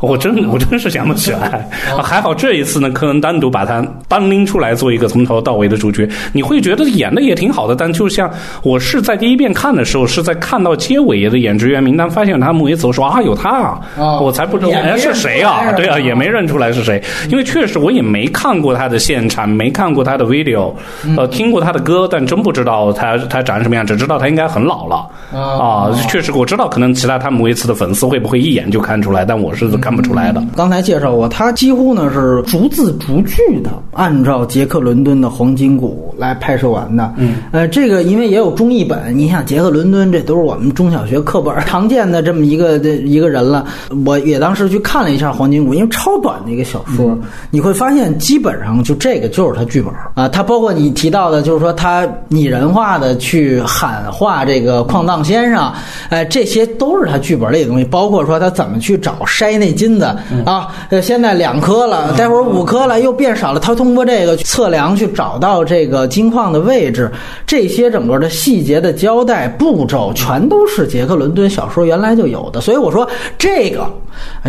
[0.00, 1.66] 我真我真是想不起来。
[2.02, 7.74] 还好这一次呢，柯恩单独把他单拎出来做一个从头到尾的主角，你会觉得演的也挺好的。
[7.74, 8.30] 但就像
[8.62, 13.80] 我是在第一遍看的时候，是在看到结尾的演职员名单，发现他某一次我说啊有他啊，
[14.20, 15.72] 我才不知道哎是谁啊？
[15.72, 19.26] 对啊，也没认出来是谁，因为确实我也没看过他的现。
[19.28, 20.72] 场没看过他的 video，
[21.16, 25.92] 呃，听过他的歌，但真不知道他他长什么样，只知道他应该很老了啊。
[26.08, 30.42] 确实，我知道可能其他他姆维茨的粉丝会不会一眼就看出来，但我是看不出来的。
[30.56, 37.12] 刚才介绍过，他几乎呢是逐字逐句的按照杰克伦敦的黄金谷来拍摄完的。
[37.18, 43.66] 嗯，呃，这个因为也有中译本，你想杰克伦敦，这都是我们中小学课本常见的这么一个这一个人了。
[44.06, 47.18] 我也当时去看了一下黄金谷，因为超短的一个小说，
[47.50, 49.17] 你会发现基本上就这。
[49.18, 55.72] 这个就是他剧本啊，他包括你提到的，就是说他拟人化的去喊话这个矿藏先生，
[56.08, 57.84] 哎，这些都是他剧本里的东西。
[57.84, 60.04] 包括说他怎么去找筛那金子
[60.46, 63.58] 啊，呃，现在两颗了，待会儿五颗了，又变少了。
[63.58, 67.10] 他通过这个测量去找到这个金矿的位置，
[67.44, 72.60] 这些整个的细节的交代步骤，全都是杰克伦敦小说原来就有的。
[72.60, 73.84] 所以我说这个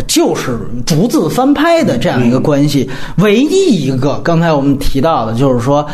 [0.06, 0.56] 就是
[0.86, 2.88] 逐字翻拍的这样一个关系。
[3.16, 5.86] 唯一一个刚才我们提到的，就是说。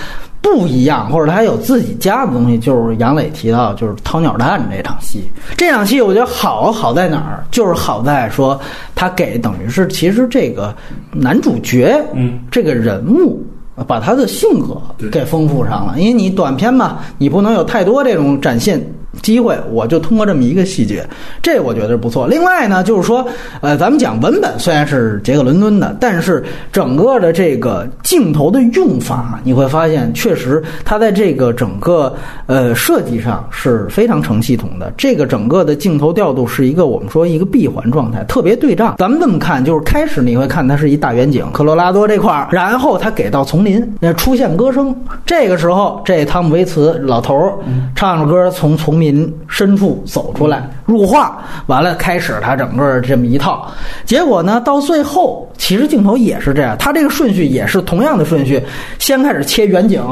[0.43, 5.29] 不一样，或者他有自己家的东西，就是杨磊提到，就是掏鸟蛋这场戏。
[5.57, 7.43] 这场戏我觉得好好在哪儿？
[7.51, 8.57] 就是好在说
[8.95, 10.73] 他给等于是其实这个
[11.11, 13.45] 男主角，嗯，这个人物
[13.89, 15.99] 把他的性格给丰富上了。
[15.99, 18.81] 因为你短片嘛，你不能有太多这种展现。
[19.23, 21.07] 机会，我就通过这么一个细节，
[21.43, 22.27] 这我觉得是不错。
[22.27, 23.27] 另外呢，就是说，
[23.61, 32.15] 呃，咱们讲文本虽然是杰克伦敦的，但是整个的这个镜头的用法，你会发现，确实它在这个整个
[32.47, 34.93] 呃设计上是非常成系统的。
[34.97, 38.97] 这个整个的镜头调度是一个我们说一个闭环状态，特别对仗。
[38.99, 47.55] 咱们这么看，就是开始你会看它是一大远景，科罗拉多这块儿，然后它给到丛林，那出现歌声，这个时候这汤姆维茨老头儿
[47.95, 49.06] 唱着歌从丛林。
[49.13, 53.71] 林深处走出来，入画完了，开始他整个这么一套。
[54.05, 58.63] 结果呢，到最后其实镜头也是这样，他这个顺序也是同样的顺序，
[58.99, 60.03] 先开始切远景，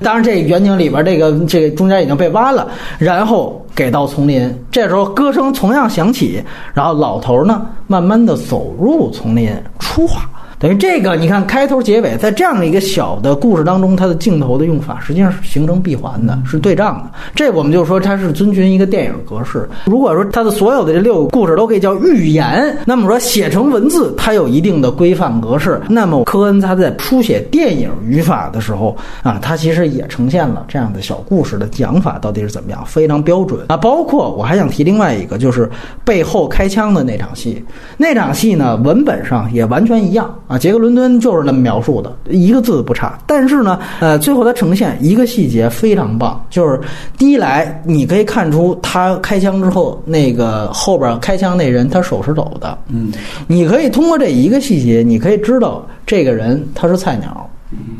[0.00, 10.22] 当然这远景里边这个这个中间已经被挖了，然后给到丛林，这时候歌声同样响起，然后老头呢慢慢的走入丛林出画。
[10.58, 17.10] 等于这个，你看开头结尾，在这样的一个小的故事当中，它的镜头的用法实际上是形成闭环的，是对仗的。
[17.34, 19.68] 这我们就说它是遵循一个电影格式。
[19.84, 25.78] 如果说它的所有的这六个故事都可以叫寓言，那么说写成文字，它有一定的规范格式。
[25.90, 33.76] 那么科恩他在书写电影语法的时候啊，他其实也呈现了这样的小故事的讲法到底是怎么样，非常标准啊。
[33.76, 35.68] 包括我还想提另外一个，就是
[36.02, 37.62] 背后开枪的那场戏，
[37.98, 40.34] 那场戏呢，文本上也完全一样。
[40.46, 43.18] 啊，杰克伦敦就是那么描述的，一个字不差。
[43.26, 46.80] 但是呢，呃，最后他呈现一个细节非常棒，就是
[47.18, 52.78] 第一来你可以看出他开枪之后，那个后边开枪那人他手是抖的。
[52.88, 53.12] 嗯，
[53.46, 57.48] 你可以通过这一个细节，你可以知道这个人他是菜鸟。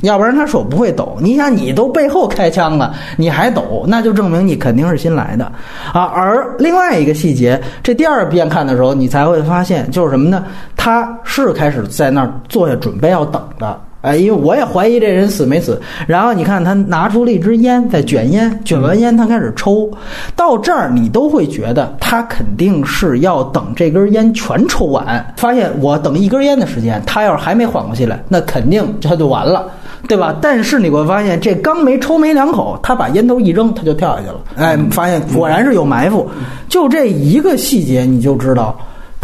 [0.02, 1.16] 要不然他手不会抖。
[1.20, 5.44] 你想，你都背后开枪了，你还抖，那就证明你肯定是新来的
[5.92, 6.02] 啊。
[6.04, 10.44] 而另外一个细节，这第二遍看的时候，你才会发现，就是什么呢？
[10.76, 13.80] 他是开始在那儿坐下准备要等的。
[14.06, 15.80] 哎，因为我也怀疑这人死没死。
[16.06, 19.90] 然后你看他拿出了一支烟，在卷烟，卷完烟他开始抽。
[20.36, 25.34] 到这儿你都会觉得他肯定是要等这根烟全抽完。
[25.36, 29.66] 发现我等一根烟的时间，他要是还没缓过气来，那肯定他就完了，
[30.06, 30.36] 对吧？
[30.40, 34.36] 但是你会发现，这刚没抽没两口，他把烟头一扔，他就跳下去了。
[34.56, 36.30] 哎，发现果然是有埋伏。
[36.68, 38.78] 就这一个细节，你就知道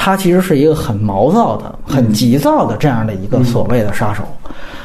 [0.05, 4.25] 他其实是一个很毛躁的、很急躁的这样的一个所谓的杀手。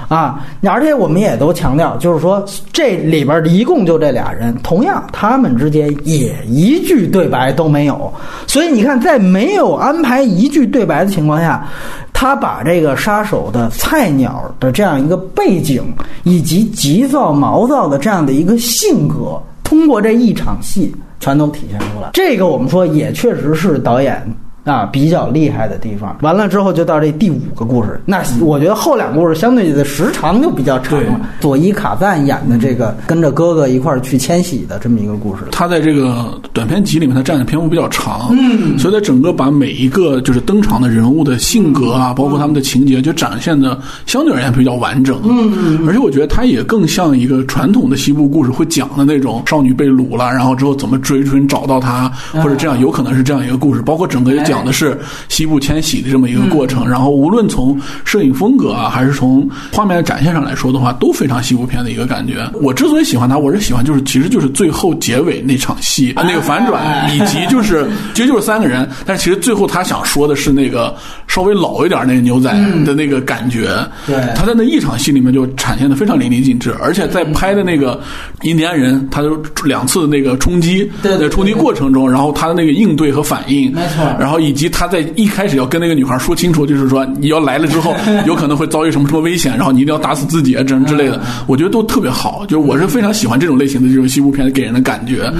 [0.07, 8.13] 啊，而且我们也都强调，就是说这里边一共就这俩人，同样他们之间也一句对白都没有。
[8.45, 11.67] 所以你看，在没有安排一句对白的情况下，
[12.13, 15.91] 他把这个杀手的菜鸟的这样一个背景，
[16.25, 22.11] 以及急躁毛躁的这样的一个性格，通过这一场戏全都体现出来。
[22.13, 24.23] 这个我们说也确实是导演。
[24.67, 27.99] 啊，比较厉害的地方，完了之后就到这第五个故事。
[28.05, 31.19] 那我觉得后两个故事相对的时长就比较长了。
[31.39, 54.56] 佐伊卡赞演的这个跟着哥哥一块儿去迁徙的这么一个故事，他在这个短片集里面，他占的篇幅比较长，嗯，所以他整个把每一个就是登场的人物的性格啊，包括他们的情节，就展现的相对而言比较完整，嗯，而且我觉得他也更像一个传统的西部故事会讲的那种少女被掳了，然后之后怎么追寻找到她，或者这样有可能是这样一个故事，包括整个也讲。
[54.57, 62.49] 讲的是西部迁徙的这么一个过程，然后无论从摄影风格啊，还是从画面的展现上来说的话，都非常西部片的一个感觉。
[62.59, 70.95] 我之所以喜欢它，我是喜欢就是其实就是最后结尾那场戏那个反转，以及就是 其实就是三个人，但是其实最后他想说的是那个
[71.27, 72.51] 稍微老一点那个牛仔
[72.83, 73.69] 的那个感觉。
[74.07, 78.01] 对，他在那一场戏里面就展现的非常淋漓尽致，而且在拍的那个
[78.41, 84.36] 印第安人，他就两次那个冲击，在冲击过程中，然后他的那个应对和反应，没错，然后。
[84.39, 87.95] 以及他在一开始要跟那个女孩说清楚，就是说你要来了之后，
[88.25, 92.45] 有可能会遭遇什么什么危险，然后你一定要打死自己啊，这样之类的，我觉得都特别好。
[92.47, 95.31] 就是我是非常喜欢这种类型的这种西部片给人的感觉。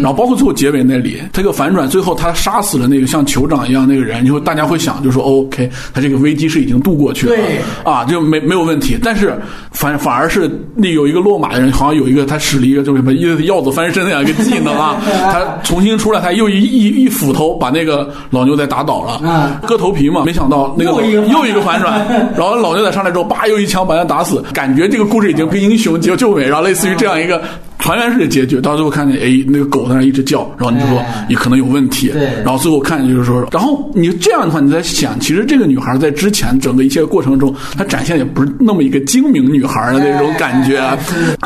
[0.00, 7.36] 然后包括最后结尾那里，这个反转，最后他杀死了那个像酋长一样那个人，就大家会想，就说 OK，他这个危机是已经度过去了，
[7.84, 8.96] 啊，就没没有问题。
[9.02, 9.34] 但是
[9.72, 14.96] 反反而是那有一个落马的人，好像有一个他使了一个就是什么鹞子翻身那样一个技能啊，
[15.30, 18.45] 他重新出来，他又一一一斧头把那个老。
[18.46, 27.42] 牛仔打倒了，啊割头皮嘛，没想到那个又一个反转 然后老牛仔上来之后，叭又一枪把他打死，感觉这个故事已经跟英雄结救尾，然后类似于这样一个。
[27.78, 31.26] 团圆式的结局，到最后看见，哎，那个狗在那一直叫，然后你就说哎。
[31.28, 32.22] 你可能有问题，对。
[32.44, 40.96] 然后最后看见就是说，然后你这样的话，你在想，其实这个女孩在之前整个一切过程中，她展现也不是那么一个精明女孩的那种感觉，哎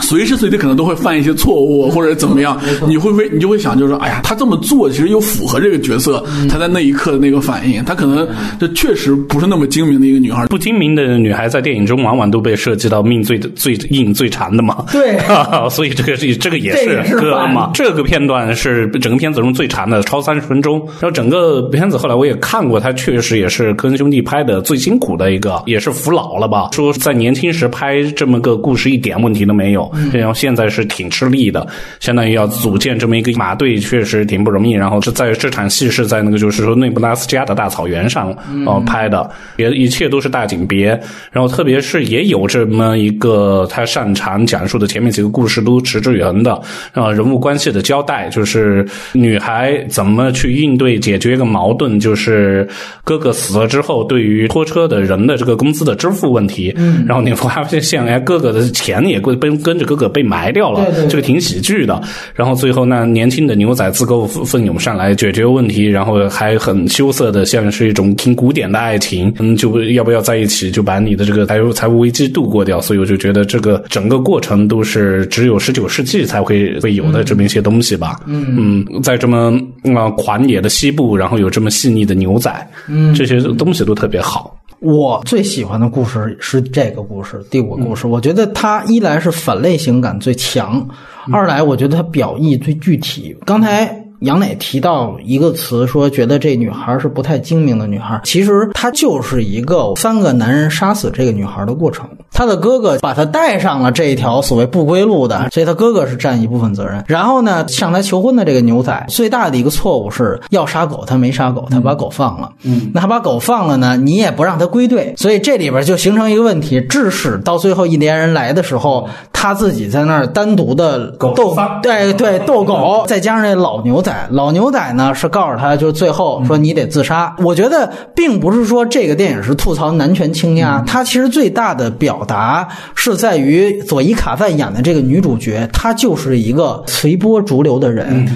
[0.02, 14.84] 随时随地可能都会犯一些错误或者怎么样，你会为你就会想，就是说，哎呀，她这么做其实又符合这个角色，她在那一刻的那个反应，她可能这确实不是那么精明的一个女孩，不精明的女孩在电影中往往都被涉及到命最最硬最长的嘛。
[14.92, 15.18] 对。
[15.70, 17.70] 所以这个是这个也是歌反嘛。
[17.74, 20.78] 这个片段是整个片子中最长的，超三十分钟。
[21.00, 26.68] 然后整个片子后来我也看过，他确实也是科恩兄弟拍的最辛苦的一个，也是服老了吧。
[26.72, 31.66] 说在年轻时拍这么个故事一点问题都没有，然后现在是挺吃力的，
[32.00, 34.72] 相当于要组建这么一个马队，确实挺不容易。
[34.72, 38.30] 然后是在这场戏是在那个就是说内布拉斯加的大草原上
[38.66, 40.88] 哦、拍的，也一切都是大景别。
[41.30, 46.60] 然后特别是也有这么一个他擅长讲述的前面几个故事都持之以恒的
[46.92, 52.68] 啊人物关系的交代，就是女孩怎么去应对解决一个矛盾，就是
[53.04, 56.72] 哥哥死了之后对于拖车的人的这个工资的支付问题。
[56.76, 62.00] 嗯，然后你发现哎哥哥的钱也跟跟跟着哥哥被埋掉了，这个挺喜剧的。
[62.34, 72.80] 然后最后那年轻的牛仔自告奋奋勇上来解决问题，然后还很羞涩的，像是一种挺古典的爱情，嗯，就要不要在一起，就把你的这个财务财务危机度过掉。
[72.80, 78.20] 所以我就觉得这个整个过程都是只有十九世纪才会会有的这么一些东西吧。
[78.26, 79.52] 嗯在这么
[79.94, 84.56] 啊、狂野的西部，然后有这么细腻的牛仔，嗯，这些东西都特别好。
[84.80, 88.06] 我最喜欢的故事是这个故事，第五个故事。
[88.06, 90.86] 我觉得它一来是反类型感最强，
[91.32, 93.36] 二来我觉得它表意最具体。
[93.44, 93.96] 刚才。
[94.20, 102.06] 杨磊提到一个词，说觉得这女孩是不太精明的女孩，其实她就是一个三个男人杀死这个女孩的过程。
[102.32, 107.04] 她的哥哥把他带上了这一条所谓不归路的，所以他哥哥是占一部分责任。
[107.06, 112.50] 然后呢，向他求婚的这个牛仔最大的一个错误是要杀狗，他没杀狗，他把狗放了。
[112.62, 127.34] 嗯，那他把狗放了呢，你也不让他归队，所以这里边就形成一个问题，致使到最后印第安人来的时候，他自己在那儿单独的斗，对对斗狗，再加上那老牛仔，老牛仔呢是告诉他，就是最后说你得自杀。
[127.38, 138.26] 我觉得并不是说这个电影是吐槽男权倾轧，它其实最大的表达是在于佐伊卡赞演的这个女主角，她就是一个随波逐流的人。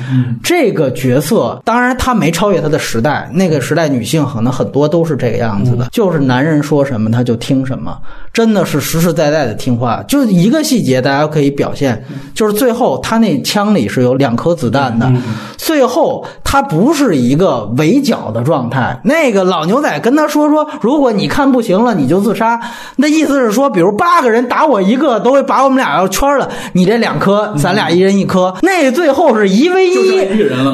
[0.42, 7.96] 这个角色当然她没超越她的时代，那个时代女性可能很多都是这个样子的，就是男人说什么她就听什么，
[8.32, 10.02] 真的是实实在在的听话。
[10.08, 12.02] 就一个细节，大家可以表现，
[12.34, 15.10] 就是最后她那枪里是有两颗子弹的，
[15.56, 19.00] 最后她不是一个围剿的状态。
[19.04, 22.60] 那个老牛仔跟她说说，如果你看不行了，你就自杀。
[22.96, 28.54] 那意思是说，比如八个人打我一个，都会把我们俩要圈了，你这两颗，咱俩一人一颗。
[28.62, 29.94] 那最后是一 v 一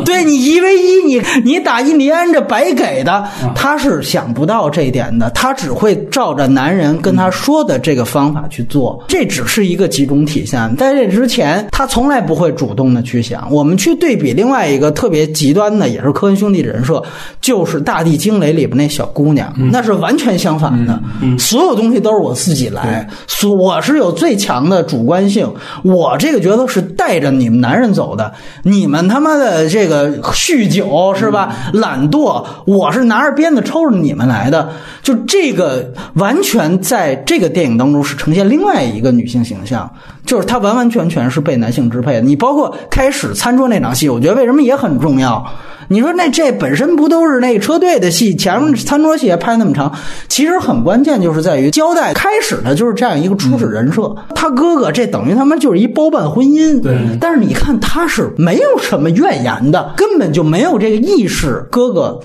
[0.04, 10.60] 对你一 v 一，你你打印第安这白给的，他是想不到这一点的，他只会照着男人跟他说的这个方法去做，这只是一个集中体现。
[10.76, 13.50] 在这之前，他从来不会主动的去想。
[13.50, 17.02] 我们去对比另外一个特别极端的，也是科恩兄弟人设，
[17.40, 21.00] 就是《大地惊雷》里边那小姑娘，那是完全相反的。
[21.38, 22.89] 所有东西都是我自己来，
[23.26, 28.32] 所我是有最强的主观性，我这个角色是带着你们男人走的，
[28.64, 31.54] 你们他妈的这个酗酒是吧？
[31.72, 34.70] 懒惰，我是拿着鞭子抽着你们来的，
[35.02, 39.90] 就这个完全在这个电影当中是呈现另外一个女性形象，
[40.24, 42.20] 就是她完完全全是被男性支配的。
[42.20, 45.44] 你包括开始餐桌那场戏，我觉得为什么也很重要。
[45.92, 49.92] 你说那这本身不都是那车队的戏，前面餐桌戏也拍那么长，
[50.28, 54.10] 其实很关键就是在于交代开始的就是这样一个初始人设。
[54.34, 62.18] 他哥哥这等于他妈就是一包办婚姻，对但是你看他是没有什么怨言的，根本就没有这个意识，哥哥。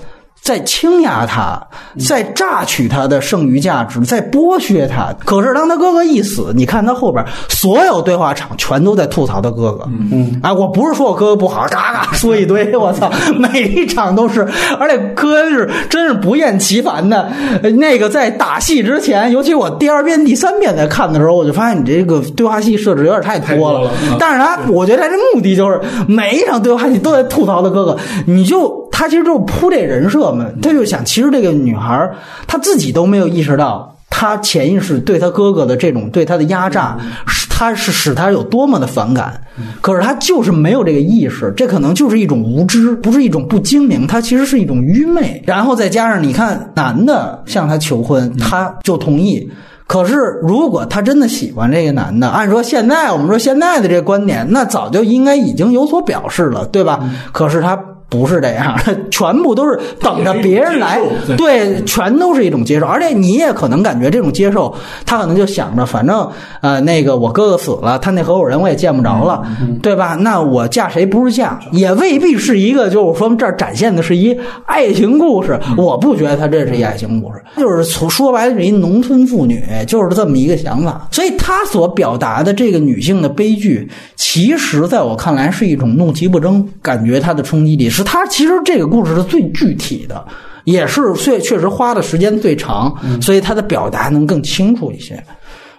[0.46, 1.60] 在倾压他，
[2.06, 5.12] 在榨取他的剩余价值，在剥削他。
[5.24, 9.88] 可是当他哥哥一死，你看他后边所有对话场全都在吐槽他哥哥。
[10.12, 14.46] 嗯，哎，我不是说我哥哥不好，嘎嘎 说一堆，我操，每一场都是，
[14.78, 17.28] 而且科恩是真是不厌其烦的。
[17.64, 23.90] 呃那个在打戏之前，尤其我第二遍、第三遍在看的时候，我就发现你这个对话戏设置有点太多了。
[24.16, 32.16] 但是他，我觉得他这目的就是每一场对话戏都在吐槽他哥哥，你就他其实就是铺这人设嘛，他就想，其实这个女孩儿
[32.46, 33.94] 她自己都没有意识到。
[34.08, 39.38] 她潜意识对她哥哥的这种对她的压榨，使他是使她有多么的反感，
[39.82, 45.42] 可是她就是没有这个意识，这可能就是一种无知，不是一种不精明，她其实是一种愚昧。
[45.44, 49.46] 然后再加上你看，男的向她求婚，她就同意。
[49.86, 57.00] 可是，如果她真的喜欢这个男的，按说现在我们说现在的这观点，那早就应该已经有所表示了，对吧？
[57.32, 57.78] 可是他。
[58.08, 58.78] 不是这样，
[59.10, 61.00] 全部都是等着别人来，
[61.36, 64.72] 对，全都是一种接受，而且你也可能感觉这种接受，
[65.04, 66.28] 他可能就想着，反正
[66.60, 69.44] 呃，那个我哥哥死了，他那合伙人我也见不着了，
[69.82, 70.16] 对吧？
[70.20, 87.90] 那我嫁谁不是嫁，也未必是一个，就是说这儿展现的是一爱情故事，我不觉得他这是一爱情故事，就是从说白了是一农村妇女，就是这么一个想法，所以他所表达的这个女性的悲剧，其实在我看来是一种怒其不争，感觉它的冲击力。
[87.96, 90.24] 是他其实这个故事是最具体的，
[90.64, 95.22] 也是确确实花的时间最长，所以他的表达能更清楚一些。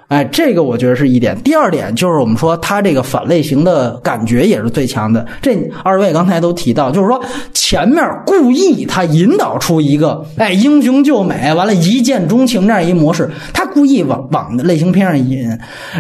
[0.10, 1.38] 哎，这个我觉得是一点。
[1.42, 5.28] 第二点就是我们说他这个反类型的感觉也是最强的。
[5.42, 5.54] 这
[5.84, 7.22] 二位刚才都提到，就是说
[7.54, 15.46] 前面故意他引导出一个哎英雄救美，完了一见钟情这样一模式，他故意往往类型片上引，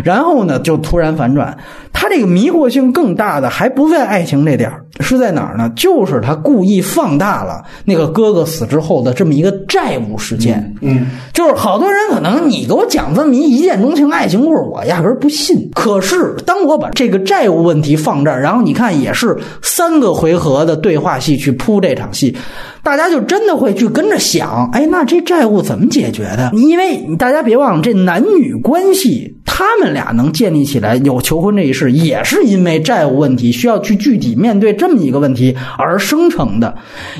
[0.05, 1.57] 然后呢就突然反转。
[1.91, 5.71] 他这个迷惑性更大的还不在爱情这点是在哪儿呢？
[5.75, 10.75] 就是他故意放大了那个哥哥死之后的这么一个债务事件。
[10.81, 15.69] 嗯，就是好多人可能你给我讲这么一一见钟情爱情故事，我压根儿不信。
[15.73, 22.35] 可是当我把这个债务问题放这儿，然后你看也是三个回合的对话戏去铺这场戏。
[22.83, 26.51] 大家就真的会去跟着想，哎，那这债务怎么解决的？
[26.53, 36.75] 因为大家别忘了，这男女关系，他们俩能建立起来有求婚这一事，也是因为债务问题需要去具体面对这么一个问题而生成的。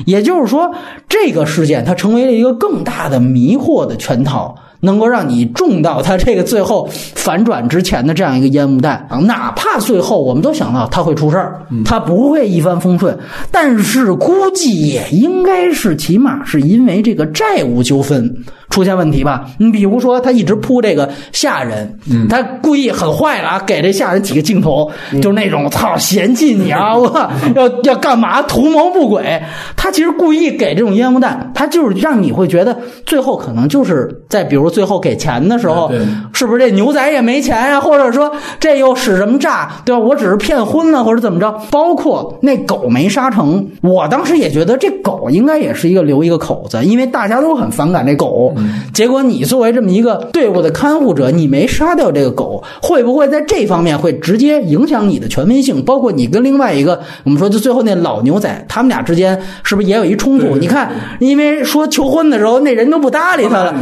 [0.06, 0.74] 也就是说，
[1.08, 4.54] 这个事件它成为了一个更大的迷惑的圈套。
[4.80, 13.18] 能够让你中到他这个最后反转之前的这样一个烟雾弹啊，哪怕最后我们都想到他会出事儿，他不会一帆风顺，
[13.50, 18.34] 但是估计也应该是起码是因为这个债务纠纷。
[18.70, 19.46] 出现问题吧？
[19.58, 21.98] 你比如说，他一直扑这个下人，
[22.28, 24.90] 他故意很坏了啊，给这下人几个镜头，
[25.22, 29.42] 就是那种操嫌弃你啊，我要要干嘛，图谋不轨。
[29.76, 35.90] 他其实故意给这种烟雾弹，他就是让你会觉得最后可能就是在比如最后给钱的时候，
[36.32, 37.80] 是不是这牛仔也没钱呀？
[37.80, 40.00] 或者说这又使什么诈，对吧？
[40.00, 41.50] 我只是骗婚了或者怎么着？
[41.70, 48.54] 包括那狗没杀成，我当时也觉得这狗应该也是一个留一个口子，因为大家都很反感这狗。
[48.92, 55.84] 结果你作为这么一个队伍的看护者，你没杀掉这个狗，会不会在这方面会直接影响你的权威性？
[55.84, 60.56] 包括你跟另外一个，我们说就最后那老牛仔，他们俩之间是不是也有一冲突？
[60.56, 60.90] 你看，
[61.20, 63.74] 因为说求婚的时候，那人都不搭理他了，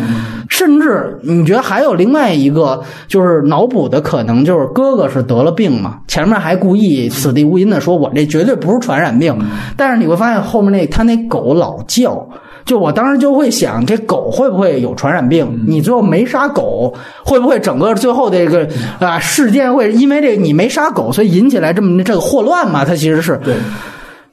[0.49, 5.99] 甚至你觉得还有另外一个就是脑补的可能，就是哥哥是得了病嘛？
[6.07, 9.37] 前面还故意死地无银的说，我这绝对不是传染病，
[9.77, 12.29] 但是你会发现后面那他那狗老叫。
[12.66, 15.64] 就我当时就会想，这狗会不会有传染病？
[15.66, 16.92] 你最后没杀狗，
[17.24, 22.84] 会不会整个最后这个啊事件会因为这你没杀狗，所以引起来这么这个霍乱嘛？
[22.84, 23.40] 它其实是。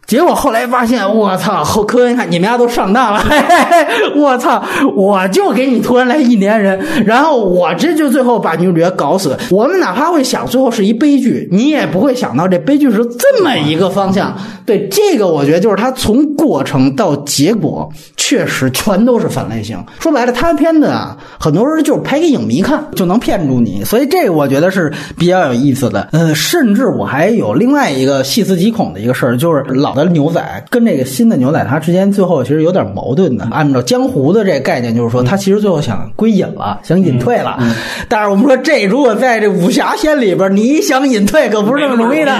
[0.05, 1.63] 结果后来发现，我操！
[1.63, 3.23] 后科一看，你们家都上当了。
[4.15, 4.61] 我操！
[4.95, 9.35] 我就给你突然来一年人，然后我这就最后把女主角搞死。
[9.49, 14.37] 我们哪怕会想最后是一悲剧，你也不会想到这悲剧是这么一个方向。
[14.65, 19.81] 对这个，我觉得就是他从过程到结果，确实全都是反类型。
[19.99, 23.83] 说白了，他的片子啊，很多人就是拍给影迷看，就能骗住你。
[23.85, 26.09] 所以这个我觉得是比较有意思的。
[26.11, 29.92] 呃，甚至我还有另外一个细思极恐的一个事儿，就是老。
[29.93, 33.47] 的牛仔跟这个新的牛仔，他之间最后其实有点矛盾的。
[33.51, 37.57] 按照江湖的这个概念，就是说他其实最后想归隐了，想隐退了。
[38.09, 42.33] 但是我们说，这如果在这武侠片里边，你想隐退可不是那么容易的。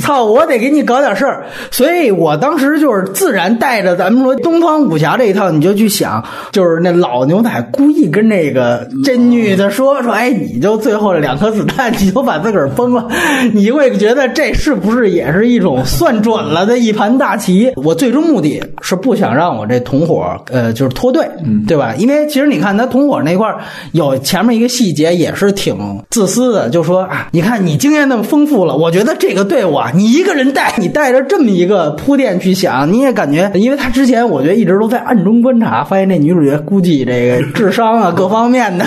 [0.00, 1.46] 操，我得给你搞点事儿。
[1.70, 13.06] 所以我当时就是自然带着咱们说东方武侠这一套，你就去想，就是那老牛仔故意跟这个这女的说说，哎，你就最后两颗子弹，你就把自个儿崩了，
[13.52, 16.78] 你会觉得这是不是也是一种算准了的？
[16.78, 21.28] 一盘大棋，我最终目的是不想让我这同伙呃，就是脱队，
[21.66, 21.94] 对吧？
[21.96, 23.46] 因为其实你看他同伙那块
[23.92, 25.76] 有前面一个细节也是挺
[26.10, 38.84] 自私的，就说啊，你看你经验那么丰富了，我觉得这个队伍啊，你一个人带，你带着这么一个铺垫去想，你也感觉，因为他之前我觉得一直都在暗中观察，发现这女主角估计这个智商啊各方面的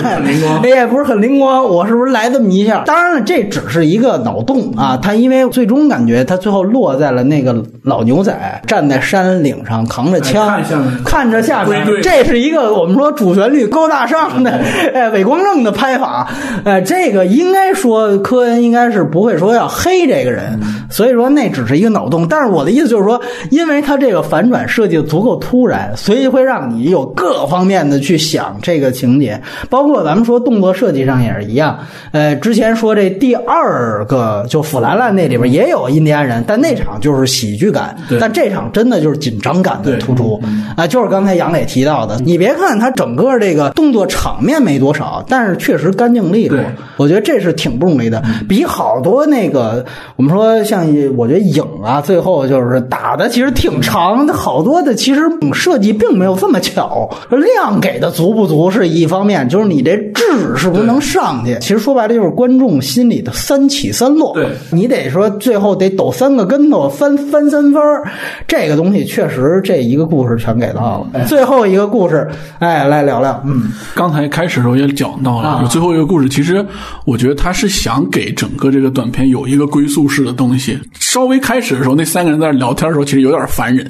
[0.64, 2.82] 也 不是很灵光，我是不是来这么一下？
[2.86, 7.62] 当然了，这只是一个脑洞啊，他因为最终感觉他最后落在了那个。
[7.92, 14.50] 老牛仔站在山岭上扛着枪，哎看看着下面归，队这是一个我们说主旋律高大上的，
[14.94, 16.26] 哎，伪光正的拍法，
[16.64, 22.26] 哎，这个应该说科恩应该是不会说要黑这个人，所以说那只是一个脑洞。
[22.26, 23.20] 但是我的意思就是说，
[23.50, 29.38] 因为他这个反转设计的足够突然，所以会让你有各方面的去想这个情节，
[29.68, 31.78] 包括咱们说动作设计上也是一样。
[32.12, 38.18] 呃，之前说这第二个就腐兰兰那里边也有印第安人，但那场就是喜剧感，对。
[38.18, 40.40] 但这场真的就是紧张感的突出
[40.76, 46.58] 啊，就是刚才杨磊提到的，你别看他整个这个动作场面没多少，但是确实干净利落，
[46.96, 49.84] 我觉得这是挺不容易的，比好多那个
[50.16, 55.22] 我们说像我觉得影啊，最后就是打的其实挺长，好多的其实
[55.52, 61.56] 设计并没有这么巧，量给的足不足是一方面，就是你这质是不是能上去？
[61.60, 64.46] 其实说白了就是观众心里的三起三落，对。
[64.70, 68.04] 你得说最后得抖三个跟头，翻翻三分儿
[68.46, 71.24] 这个东西确实这一个故事全给到了。
[71.26, 76.64] 最后一个故事，哎，来聊聊，嗯，刚才开始的时候也讲到了，最后一个故事，其实
[77.04, 80.78] 我觉得他是想给整个这个短片有一个归宿式的东西。
[80.98, 83.86] 稍微开始的时候，那三个人在那聊天的时候，其实有点烦人。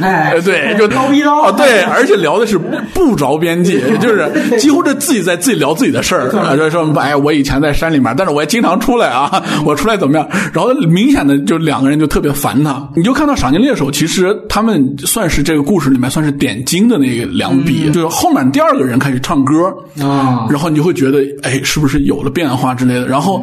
[0.00, 2.58] 哎呃，对， 就叨逼叨啊，对，而且聊的是
[2.92, 10.28] 不着边际， 就是几乎是自己在自己聊自己的事儿，啊，就说哎，我以前在山里面，但是我也经常出来啊，我出来怎么样？
[10.52, 19.66] 然后明显的就两个人就特别烦他，你就看到赏金猎手，其实他们算是这个故事里面算是点睛的那个两笔，就是后面第二个人开始唱歌
[20.02, 23.06] 啊然后你就会觉得，哎，是不是有了变化之类的？
[23.06, 23.42] 然后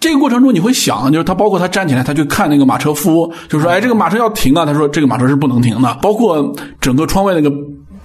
[0.00, 5.96] 这个过程中你会想，就是他包括他站起来，他去看那个马车夫，就说，哎，这个马车要停啊，他说这个马车是不能停的。
[6.02, 7.50] 包括整个窗外那个。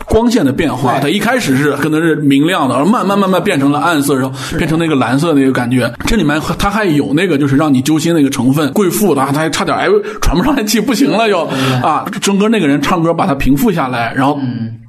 [0.10, 5.92] 光线的变化，它一开始是可能是明亮的，然后慢慢慢慢变成了暗色，然后变成那个蓝色的那个感觉。
[6.06, 9.88] 这里面它还有那个就是让你揪心那个成分，贵妇的啊，他还差点哎
[10.22, 11.46] 喘不上来气，不行了又
[11.84, 14.40] 啊，整个那个人唱歌把它平复下来，然后。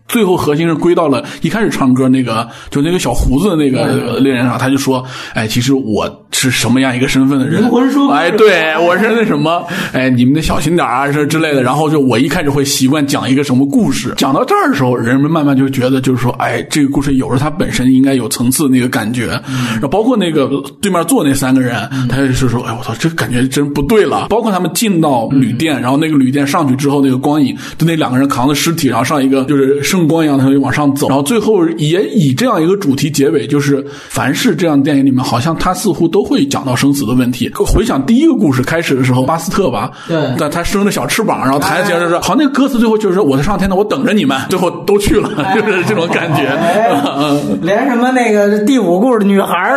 [0.09, 5.05] 最后核心是归到了一开始唱歌那个，就那个小胡子的那个猎人上，他就说
[5.35, 7.63] ：“哎，其实我是什么样一个身份的人？
[7.63, 11.63] 灵魂说哎，对我是那什么，哎，你们得小心点啊，是之类的。
[11.63, 19.27] 然后就我一开始会习惯讲一个什么故事，讲到这儿的时候，人们慢慢就觉得就是说，哎，这个故事有着它本身应该有层次的那个感觉。
[19.27, 20.49] 然后包括那个
[20.81, 21.77] 对面坐那三个人，
[22.09, 24.29] 他就是说，哎，我操，这感觉真不对了。
[24.29, 31.09] 包括他们进到旅店，然后那个旅店上去之后，那个光影，就那两个人扛着尸体，然后上一个就是圣光一样，它就往上走。
[31.09, 37.51] 然后最后也以这样一个主题结尾，就是凡是这样的电影里面，好像他似乎都会讲到生死的问题。
[37.67, 46.47] 回想第一个故事开始的时候，巴斯特吧，对但他生着小翅膀，然后弹起来就是，好，那个歌词最后就是说我在上天呢，我等着你们，最后都去了， 就是这种感觉。
[47.63, 49.77] 连什么那个第五故事的女孩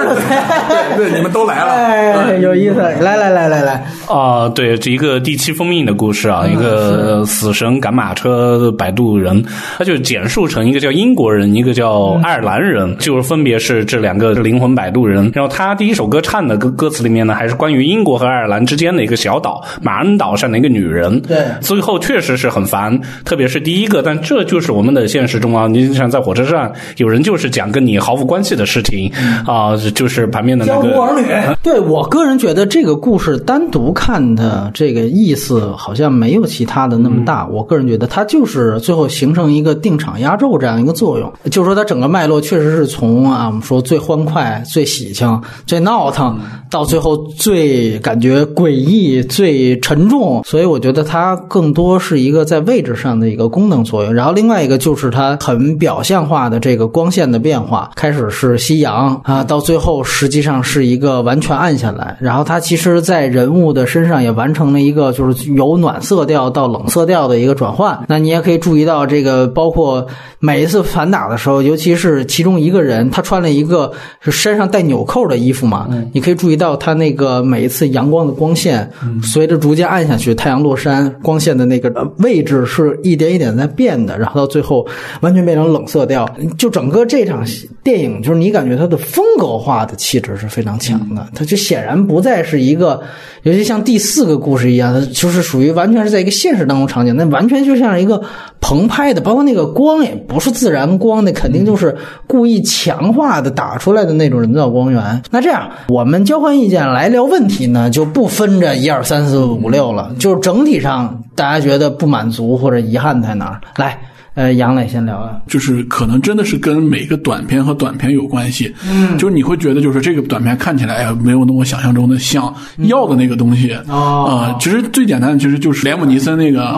[0.98, 1.72] 对对，你们都来了。
[1.72, 9.44] 哎，有意思，来来来来来，啊、对，这一个第七封印的故事嗯啊，一个死神赶马车摆渡人，
[9.78, 15.32] 他就简述成一个叫英国人，一个叫爱尔兰人，就是分别是这两个灵魂摆渡人。
[15.34, 21.18] 然后他第一首歌唱的歌歌词里面呢，还是关于英国和爱尔兰之间的一个小岛马恩岛上的一个女人。
[21.22, 29.10] 对最后确实是很烦，特别是第一个，但这就是我们的现实中啊，你想在火车上，有人就是讲跟你毫无关系的事情
[29.48, 30.92] 啊、就是旁边的那个。
[31.64, 37.48] 对我个人觉得这个故事单独看的这个意思好像没有其他的那么大。
[37.48, 46.40] 我个人觉得它就是最后形成一个定场压轴这样一个作用，就是说它整个脉络确实是从啊我们说最欢快、最喜庆、最闹腾，
[46.70, 50.44] 到最后最感觉诡异、最沉重。
[50.44, 54.14] 所以我觉得它更多是一个在位置上的一个功能作用。
[54.14, 62.18] 然后另外一个就是它很表象化的这个光线的变化，开始是夕阳啊，到最后实际上是一个完全暗下来。
[62.20, 68.00] 然后它其实，在人物的身上也完成了一个就是由暖色调到冷色调的一个转换。
[68.08, 69.91] 那你也可以注意到这个，包括
[70.40, 78.90] 每一次反打的时候，尤其是其中一个人，他穿了一个是身上带纽扣的衣服嘛，你可以注意到他那个每一次阳光的光线，
[79.24, 84.86] 随着逐渐暗下去，太阳落山，光线的那个呃位置是一点一点在变的，然后到最后
[85.22, 86.30] 完全变成冷色调。
[86.58, 93.02] 就整个这场戏电影，就是你感觉它的风格化的气质是非常强的，它就显然不再是一个，
[93.44, 98.22] 尤其像第四个故事一样，它就是属于完全是在一个现实当中场景，那完全就像一个
[98.60, 101.96] 澎湃的，包括那个光也不是自然光，那肯定就是
[102.28, 105.24] 故意强化的打出来的那种人造光源。
[105.32, 113.62] 那这样，我们交换意见来聊问题呢，就不分着一二三四五六了，就是整体上大家觉得不满足或者遗憾在哪儿？
[113.78, 114.00] 来。
[114.34, 115.42] 呃，杨磊先聊了。
[115.48, 118.74] 就是可能真的是跟每个短片和短片有关系。
[118.90, 124.56] 嗯，就是你会觉得，就是这个短片看起来没有那么想象中的像要的那个东西啊。
[124.60, 126.72] 其实最简单的其实就是连姆尼森那个，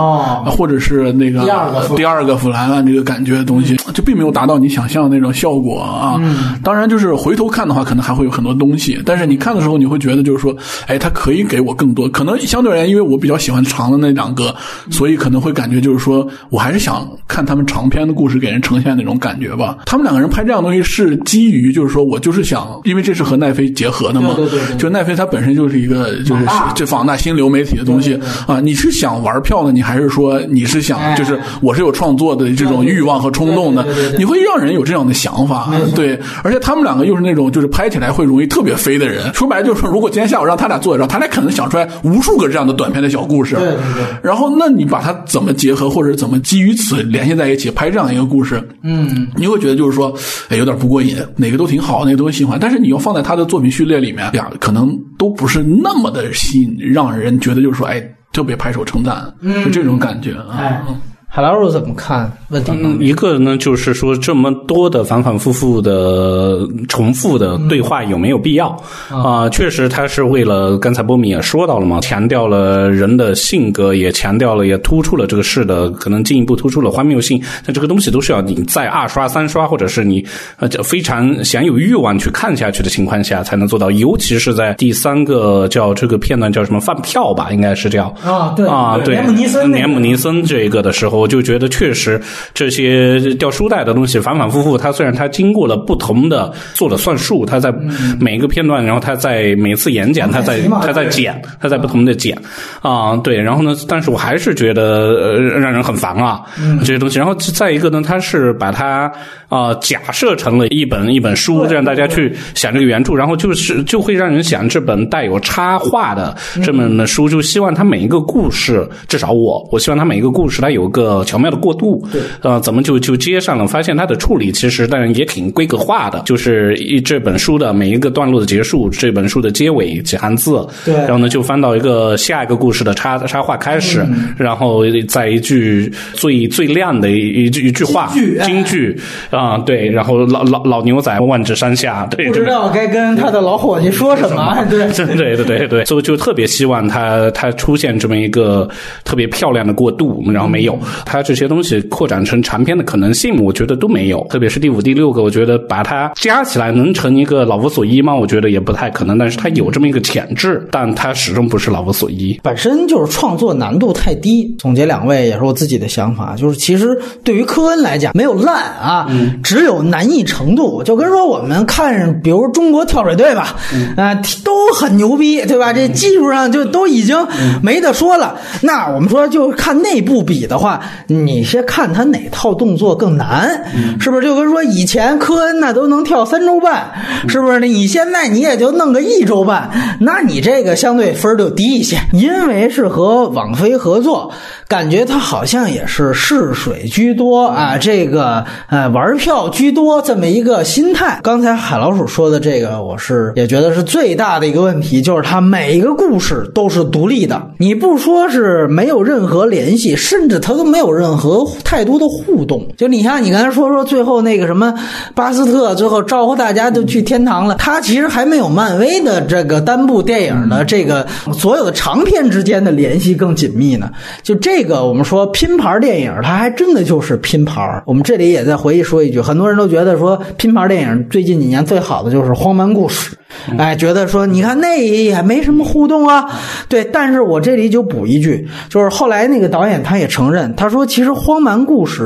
[0.45, 6.19] 或者是那个第二个第二个弗兰兰这个感觉的东西，就并没有达到你想象的那种效果啊。
[6.63, 8.99] 当然，就是回头看的话，可能还会有很多东西。
[9.05, 10.55] 但是你看的时候，你会觉得就是说，
[10.87, 12.09] 哎，它可以给我更多。
[12.09, 14.55] 可能相对而言，因为我比较喜欢长的那两个，
[14.89, 18.27] 所以可能会感觉就是说我还是想看他们长篇的故。
[18.27, 19.77] 事给人呈现那种感觉吧。
[19.85, 24.33] 他们两个人拍这样东西是基于，就是说我就是想，因为这是和奈飞结合的嘛。
[24.35, 24.77] 对对对。
[24.77, 28.59] 就奈飞它本身就是一个就是这放大新流媒体的东西啊。
[28.59, 33.85] 你是想玩票呢，你还是说你是想就是我是有创作的这种欲望和冲动的？
[34.17, 35.71] 你会让人有这样的想法。
[35.93, 36.19] 对。
[36.43, 39.31] 而且他们两个又是那种就是拍起来会容易特别飞的人。
[39.33, 43.55] 说白了就是说，如果今天下午让他俩坐在这，他俩可能想出来无数个这样的短片的小故事。
[43.57, 44.03] 对对对。
[44.23, 48.61] 然后，那你把它怎么结合，或者怎么基于此联系在一起拍这样一个故事？
[48.83, 50.13] 嗯，你会觉得就是说，
[50.49, 60.81] 哎，有点不过瘾，哪个都挺好，哪个都喜欢，但是你要放在他的作品序列里面，呀，可能都不是那么的吸引，让人觉得就是说，哎，特别拍手称赞，就这种感觉啊。
[61.27, 63.05] 海拉鲁怎么看问题？
[63.05, 68.69] 一个呢，就是说这么多的反反复复的重复的对话有没有必要
[69.09, 69.49] 啊？
[69.49, 77.41] 确实，他是为了刚才波米也说到了嘛，强调了人的性格，也强调了，也突出了这个事的可能进一步突出了荒谬性。
[77.65, 80.23] 那这个东西都是要你在二刷、三刷，或者是你
[80.57, 83.89] 呃非常想有欲望去看下去的情况下才能做到。
[83.89, 91.13] 尤其是在第三个叫这个片段叫什么饭票吧，应该是叫啊对啊对，连姆尼森连姆尼森这一个的时候。
[91.23, 92.19] 我就觉得确实
[92.53, 97.71] 这些掉书袋的东西反反复复，它虽然它经过了不同的做了算术，它在
[98.19, 102.35] 每一个片段，然后它在每次演讲，它在它在剪，它在不同的剪。
[102.81, 106.41] 啊，对，然后呢，但是我还是觉得呃让人很烦啊
[106.79, 107.19] 这些东西。
[107.19, 109.11] 然后再一个呢，它是把它
[109.49, 121.03] 啊假设成了一本一本书，让大家去想这个原著，然后就是就会让人想这本带有插画的这本的书，就希望它每一个故事，至少我我希望它每一个故事它有个。
[121.03, 123.67] 呃，巧妙的过渡，对，呃，怎么就就接上了？
[123.67, 126.21] 发现它的处理其实，当然也挺规格化的。
[126.25, 134.05] 就是一这本书的每一个段落的结束，这本书的结尾几行字，对，然后呢，就翻到一个下一个故事的插插画开始，
[134.37, 138.11] 然后在一句最最亮的一一句一句话，
[138.43, 138.97] 京剧
[139.29, 148.67] 啊，对，然后老老老牛仔万指山下，对，不知道该跟他的老伙计说什么， 对，对对对对，所以就特别希望他他出现这么一个
[149.03, 150.77] 特别漂亮的过渡，然后没有。
[151.05, 154.27] 他这些东西扩展成长篇的可能性，我觉得都没有。
[154.29, 158.13] 特别是第五、第六个，我觉得把它加起来能成一个老无所依吗？
[158.13, 159.17] 我觉得也不太可能。
[159.17, 162.37] 但是它有这么一个潜质，但它始终不是老无所依。
[162.43, 164.53] 本身就是创作难度太低。
[164.59, 169.07] 总结两位也是我自己的想法，就是其实对于科恩来讲，没有烂啊，
[169.41, 170.83] 只有难易程度。
[170.83, 173.55] 就跟说我们看，比如中国跳水队吧，
[173.95, 175.71] 啊，都很牛逼，对吧？
[175.71, 177.15] 这技术上就都已经
[177.61, 178.35] 没得说了。
[178.61, 180.81] 那我们说就看内部比的话。
[181.07, 183.65] 你先看他哪套动作更难，
[183.99, 184.23] 是不是？
[184.23, 186.91] 就跟说以前科恩那都能跳三周半，
[187.27, 187.59] 是不是？
[187.59, 194.31] 你现在你也就弄个一周半，那你这个相对分就低一些，因为是和网飞合作。
[194.73, 201.19] 感觉他好像也是试水居多啊，这个呃玩票居多这么一个心态。
[201.21, 212.67] 刚才海老鼠说的这个，我是也觉得是最大的一个问题，就是他每一个故事都是独立的，你不说是没有任何联系，甚至他都没有任何太多的互动。
[212.75, 214.73] 就你像你刚才说说最后那个什么
[215.13, 223.91] 巴斯特，最后招呼大家都去天堂了，他其实还没有漫威的这个单部电影的这个所有的长片之间的联系更紧密呢。
[224.23, 224.62] 就这。
[224.63, 227.83] 这个我们说拼盘电影，它还真的就是拼盘。
[227.85, 233.13] 我们这里也在回忆说一句，很多人都觉得说拼盘电影最近几年最好的就是《荒蛮故事》，
[233.59, 236.29] 哎，觉得说你看那也没什么互动啊。
[236.69, 242.03] 对，但是我这里就补一句，就是后来那个导演他也承认，他说其实《荒蛮故事》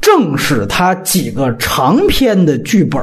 [0.00, 2.98] 正是他几个长篇的剧本。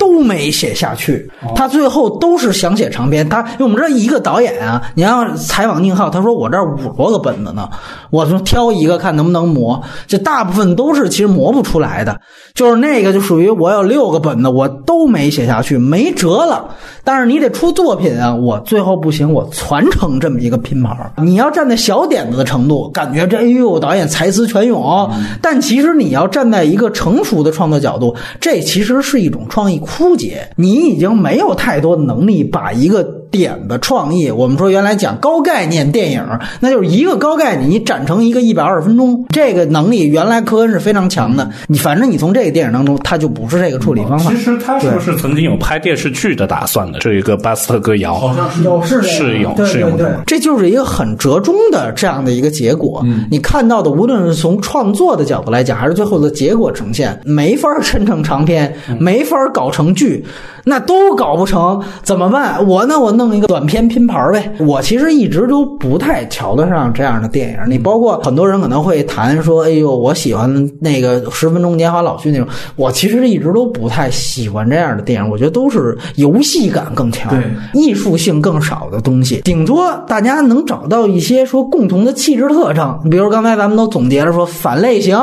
[0.00, 3.28] 都没写下去，他最后都是想写长篇。
[3.28, 7.68] 他因为我们这一个导演啊，你要采访宁浩，他说我这五十多个本子呢，
[8.08, 9.80] 我说挑一个看能不能磨。
[10.06, 12.18] 这大部分都是其实磨不出来的，
[12.54, 16.64] 就是那个就属于我有六个本子，我都没写下去，没辙了。
[17.04, 20.96] 但是你得出作品啊，我最后不行，我传承这么一个拼盘。
[21.18, 25.10] 你要站在小点子的程度，感觉这哎呦导演才思泉涌，
[25.42, 29.82] 但其实你要站在一个成熟的创作角度，这其实是一种创意。
[29.90, 34.30] 枯竭，你已经没有太多能力把一个点的创意。
[34.30, 36.24] 我们说原来讲高概念电影，
[36.60, 41.48] 那就是一个高概念，你展成一个一百二十分钟，这个能力原来科恩是非常强的。
[41.68, 44.30] 你反正你从这个电影当中，他就不是这个处理方法。
[44.30, 46.98] 其实他是不是曾经有拍电视剧的打算的？
[46.98, 49.90] 这一个巴斯特歌谣，好像是有是是有对是有
[50.26, 53.04] 这就是一个很折中的这样的一个结果。
[53.30, 60.24] 你看到的，无论是从创作的角度来讲，还是最后的结果呈现，没法抻成长篇，没法搞成剧。
[60.62, 62.66] 那都搞不成怎么办？
[62.66, 64.52] 我呢，我弄一个短片拼盘儿呗。
[64.58, 67.58] 我其实一直都不太瞧得上这样的电影。
[67.68, 72.46] 你包括很多人可能会谈说，哎呦，我喜欢那个十分钟年华老去那种。
[72.76, 75.30] 我其实一直都不太喜欢这样的电影。
[75.30, 77.32] 我觉得都是游戏感更强、
[77.74, 79.40] 艺术性更少的东西。
[79.42, 85.18] 顶多大家能找到一些说共同的气质特征，比如刚才咱们都总结了说反类型、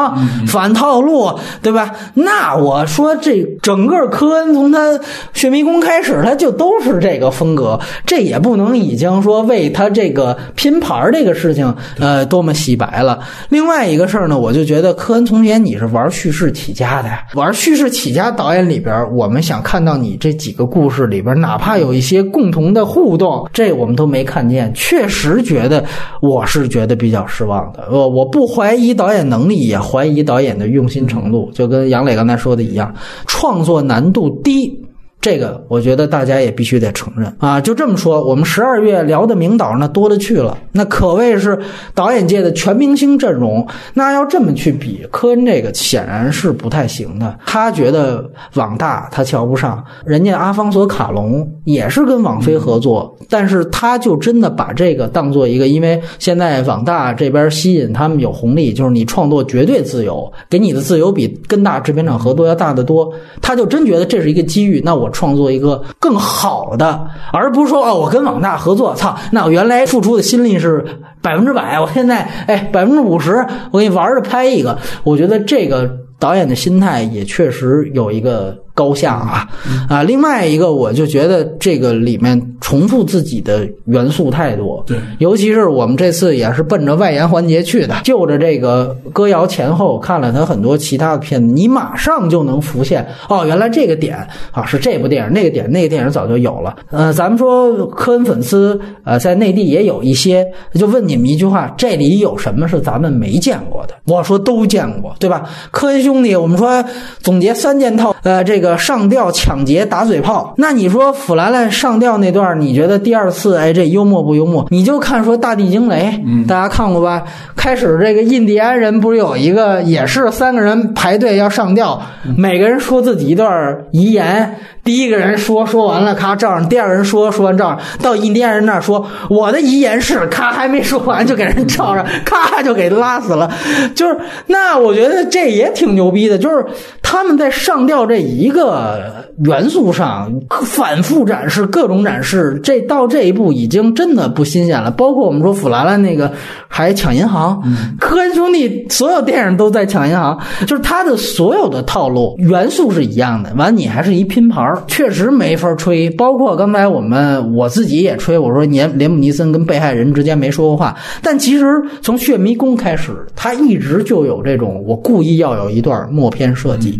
[0.47, 1.31] 反套路，
[1.61, 1.93] 对吧？
[2.13, 4.99] 那我说这整个科恩从他
[5.33, 13.19] 血迷宫开始，他就都是这个风格，这也不能已经说为他这个拼盘儿这个事情，呃，多么洗白了。
[13.49, 25.83] 另外一个事儿呢，我就觉得科恩从前你是玩叙事起家的呀，玩叙事起家导演里边，我们想看到你这几个故事里边，哪怕有一些共同的互动，这我们都没看见，确实觉得
[26.21, 27.87] 我是觉得比较失望的。
[27.91, 32.93] 我我不怀疑导演能力，也怀疑导演的用心程度，就跟杨磊刚才说的一样，
[33.25, 34.86] 创作难度低。
[35.27, 37.59] 这个我觉得大家也必须得承认啊！
[37.59, 41.59] 就这么说，我们十二月聊的名导那多了去了，那可谓是
[41.93, 43.67] 导演界的全明星阵容。
[43.93, 47.37] 那要这么去比，科恩这个显然是不太行的。
[47.45, 48.23] 他觉得
[48.53, 63.13] 网大他瞧不上，人家阿方索卡隆也是跟网飞合作，但是他就真的把这个当做一个，因为现在网大这边吸引他们有红利，就是你创作绝对自由，给你的自由比跟大制片厂合作要大得多。
[63.41, 70.85] 他就真觉得这是一个机遇，那我创作一个更好的，而不是说哦，我跟网大合作，操，那我原来付出的心力是
[71.23, 74.77] 百分之百，我现在哎百分之五十，我给你玩着拍一个。
[75.03, 75.89] 我觉得这个
[76.19, 79.49] 导演的心态也确实有一个高下啊
[79.89, 80.03] 啊！
[80.03, 94.15] 另外一个，我就觉得这个里面重复自己的元素太多，对，尤其是我们这次也是奔着外延环节去的，就着这个歌谣前后看了他很多其他的片子，你马上就能浮现哦，原来这个点
[94.51, 96.75] 啊是这部电影，那个点那个电影早就有了。
[96.91, 103.95] 呃，咱们说科恩粉丝呃在内地也有一些，就问你们一句话：这里有什么是咱们没见过的？
[104.05, 105.49] 我说都见过，对吧？
[105.71, 106.83] 科恩兄弟，我们说
[107.19, 110.55] 总结三件套，呃，这个上吊、抢劫、打嘴炮。
[110.57, 114.65] 那你说腐兰兰上吊那段，你觉得第二次哎这幽默不幽默？
[114.71, 117.23] 你就看说大地惊雷，大家看过吧？
[117.55, 122.01] 开始这个印第安人不是有一个也是三个人排队要上吊，
[122.35, 124.55] 每个人说自己一段遗言。
[124.87, 133.51] 第一个人说说完了，咔照上；第二个人说说完照上，到印第安人那儿说我的遗言是，咔还没说完就给人照上， 咔就给拉死了。
[133.93, 136.65] 就是那我觉得这也挺牛逼的，就是
[137.01, 140.31] 他们在上吊这一个元素上
[140.63, 144.89] 反复展示各种展示，这到这一步已经真的不新鲜了。
[144.89, 146.31] 包括我们说弗兰兰那个
[146.69, 147.61] 还抢银行，
[147.99, 153.53] 科恩兄弟所有电影都在抢银行，就是他的所有的套路元素是一样的。
[153.57, 156.09] 完，你还是一拼盘儿，确实没法吹。
[156.11, 161.65] 包括刚才我们我自己也吹，我说连连姆尼森跟被害人之间没说过话，但其实
[162.01, 166.99] 从《血迷宫》开始，他一直就有这种我故意要有一段默片设计。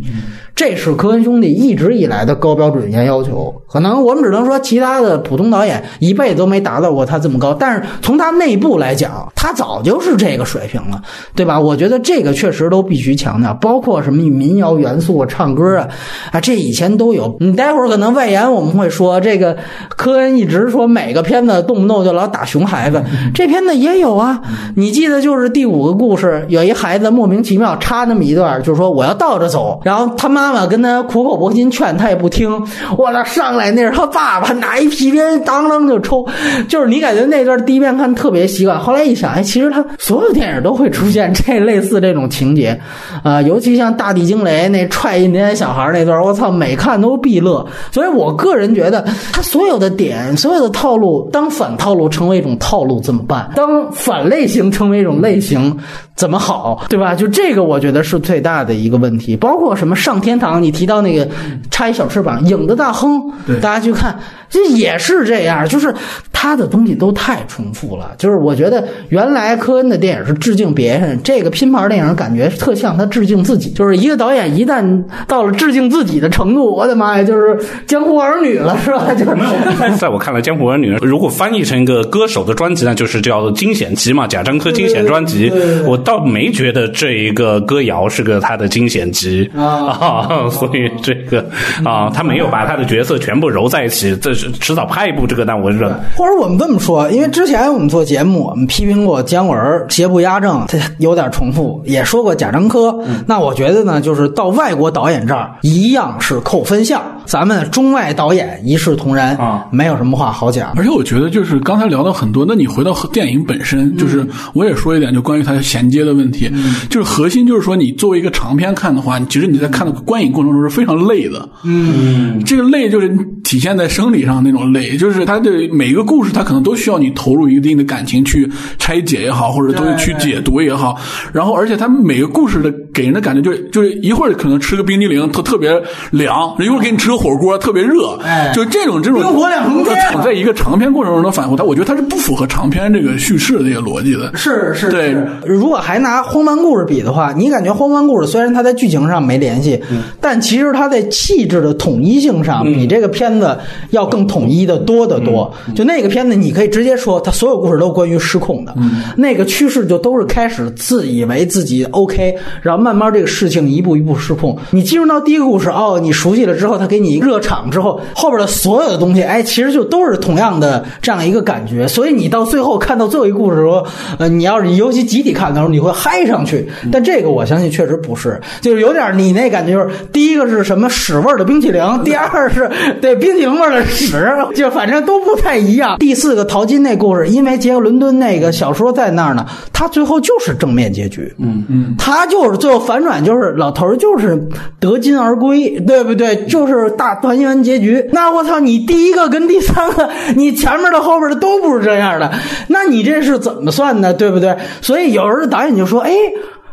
[0.58, 11.00] 这是科恩兄弟一直以来的高标准严要求，可能我们只能说其他的普通导演一辈子都没达到过他这么高，但是从他内部来讲，他早就是这个水平了，
[11.36, 11.60] 对吧？
[11.60, 15.88] 我觉得这个确实都必须强调，包括什么民谣元素啊、唱歌啊，
[16.32, 17.38] 啊，这以前都有。
[17.40, 19.56] 你待会儿可能外延我们会说，这个
[19.96, 24.42] 科恩一直说每个片子动不动就老打熊孩子，这片子也有啊。
[24.76, 32.50] 你记得就是第五个故事，有一孩子莫名其妙插那么一段，就是说我要倒着走，然后他妈妈跟他苦口婆心劝，他也不听。
[32.98, 36.26] 我操，上来那是他爸爸拿一皮鞭当当就抽，
[36.68, 42.80] 就是你感觉那段第一遍看特别习惯，后来一想，哎，其实他所有电影都会出现这类似这种情节，
[43.24, 47.66] 啊、尤其像大地惊雷那踹印第安小孩那段，我操，每看都必乐。
[47.92, 53.50] 所以我个人觉得，他所有的点、所有的套路，当反套路成为一种套路怎么办？
[53.56, 55.78] 当反类型成为一种类型
[56.18, 56.84] 怎么好？
[56.90, 57.16] 对吧？
[57.16, 59.38] 就这个，我觉得是最大的一个问题。
[59.38, 61.26] 包括什么上天堂，你提到那个
[61.70, 64.18] 插一小翅膀，影子大亨，对大家去看，
[64.50, 65.94] 这也是这样，就是
[66.34, 68.12] 他的东西都太重复了。
[68.18, 73.70] 就是我觉得原来科恩的电影是致敬别人，这个拼盘电影感觉特像他致敬自己。
[73.70, 77.56] 就是一个导演一旦到了致敬自己的程度，我的妈呀，就是
[77.86, 79.06] 江湖儿女了，是吧？
[79.14, 85.52] 就是在我看来，《江湖儿女》如果翻译成一个歌手的专辑呢，就是叫《惊险集》嘛，贾樟柯惊险专辑。
[85.86, 91.46] 我倒没觉得这一个歌谣是个他的惊险集啊， 所以这个
[91.84, 94.16] 啊，他没有把他的角色全部揉在一起。
[94.22, 95.94] 这是迟早拍一部这个，但我认。
[96.16, 102.98] 或者我们这么说，因为之前我们做节目，我们批评过姜文邪不压正，他 有点重复，也说过贾樟柯。
[103.26, 110.72] 那我觉得呢，就是到外国导演这儿一样是扣分项，咱们中外导演一视同仁啊，没有什么话好讲。
[110.78, 116.50] 而且我觉得，就是刚才聊到很多，那你回到电影本身，就是我也说一点，就关于它衔接的问题，
[116.90, 121.48] 就是核心就是说，你作为一个长篇看的话，其实你在看的观影过程中是非常累的。
[121.64, 123.10] 嗯，这个累就是
[123.44, 130.96] 体现在生理上那种累，就是它的每一个故事，它可能都需要你投入一定的感情去拆解也好，或者都去解读也好。
[131.34, 135.72] 然后，而且它每个故事的给人的感觉，就是就是一会儿可能吃个冰激凌，特特别
[136.10, 138.18] 凉；一会儿给你吃个火锅，特别热。
[138.24, 144.36] 哎就这种这种冰火两重天在一个长篇过程中的反复，它我觉得它是不符合长篇这个叙事的这个逻辑的。
[144.36, 145.28] 是是，对是。
[145.46, 149.80] 如果还拿荒蛮故事比的话，你感觉荒蛮故事虽然它在剧情上没联系，
[150.20, 153.56] 但其实它在气质的统一性上比这个片子
[153.92, 155.54] 要更统一的多得多。
[155.76, 158.74] 就那个片子，你可以直接说，它所有故事都关于失控的，
[159.16, 164.58] 那个趋势就都是开始自以为自己 OK，然后慢慢这个事情一步一步失控。
[164.72, 171.88] 你进入到第一个故事，哦，你熟悉了之后，他给你热场之后，后边的所有的东西，哎，其实就都是同样的这样一个感觉。
[171.88, 173.86] 所以你到最后看到最后一个故事的时候，
[174.20, 176.68] 呃，你要是尤其集体看的时候，你会嗨上去。
[176.92, 182.70] 但这个我相信确实不是，就是有点你那感觉，就是第一个是什么屎味的冰淇淋，第二是
[183.02, 184.26] 对冰淇淋味的屎，
[184.56, 185.98] 就反正都不太一样。
[186.00, 191.34] 第四个淘金那故事，因为杰克伦敦那个小说在那儿呢，他最后就是正面结局。
[191.40, 194.48] 嗯嗯，他就是最后反转，就是老头儿就是
[194.80, 196.36] 得金而归，对不对？
[196.46, 198.10] 就是大团圆结局。
[198.12, 202.32] 那我操，你第一个跟第三个，你前面的后边的都不是这样的，
[202.68, 204.56] 那你这是怎么算的，对不对？
[204.82, 206.12] 所以有时候导演就说，哎。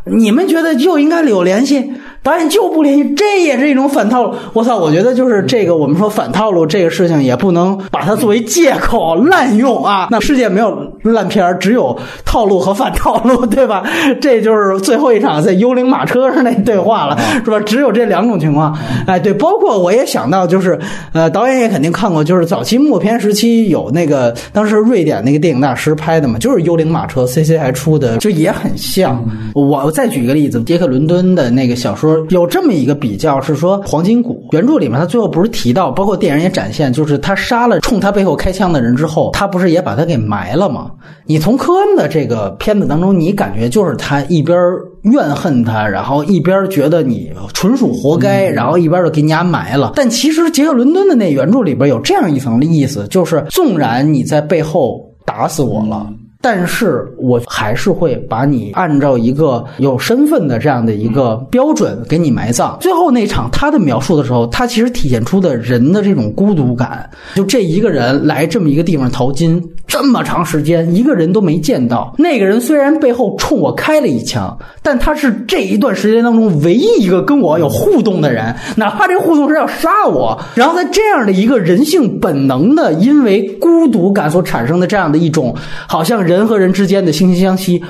[0.06, 1.94] 你们觉得就应该有联系，
[2.24, 4.34] 导演就不联系，这也是一种反套路。
[4.54, 10.08] 我操，我觉得就是这个，我们说反套路这个事情，也不能把它作为借口滥用啊。
[10.10, 13.84] 那世界没有烂片儿，只有套路和反套路， 对吧？
[14.22, 17.60] 这就是最后一场在幽灵马车上那对话了，是吧？
[17.60, 18.74] 只有这两种情况。
[19.06, 20.78] 哎，对，包括我也想到，就是
[21.12, 29.22] 呃，导演也肯定看过，就是早期默片时期有那个当时瑞典那个电影大师拍的嘛，就是幽灵马车，CC 还出的，就也很像。
[29.52, 40.90] 我再举一个例子，杰克伦敦的那个小说有这么一个比较，是说黄金谷原著里面他最后不是提到，包括电影也展现，就是他杀了冲他背后开枪的人之后，他不是也把他给埋了吗？
[41.26, 44.58] 你从科恩的这个片子当中，你感觉就是他一边
[45.02, 49.92] 怨恨他，然后一边觉得你纯属活该，然后一边就给你家埋了。
[49.94, 56.06] 但其实杰克伦敦的那原著里边有这样一层的意思，就是纵然你在背后打死我了。
[56.44, 62.76] 但是我还是会把你按照一个有身份的这样的一个标准给你埋葬。
[62.82, 72.12] 最后那场他的描述的时候，他其实体现出的人的这种孤独感，就这一个人来这么一个地方淘金这么长时间，一个人都没见到。
[72.18, 80.40] 那个人虽然背后冲我开了一枪，但他是这一段时间当中唯一一个跟我有互动的人，哪怕这互动是要杀我。
[80.54, 85.54] 然后在这样的一个人性本能的因为孤独感所产生的这样的一种，
[85.86, 86.14] 好像。
[86.24, 87.82] 人和人之间的惺惺相惜，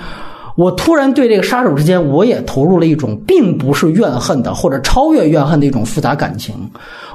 [0.57, 6.55] 我突然对这个杀手之间，我也投入了一种并不是怨恨的，或者超越怨恨的一种复杂感情。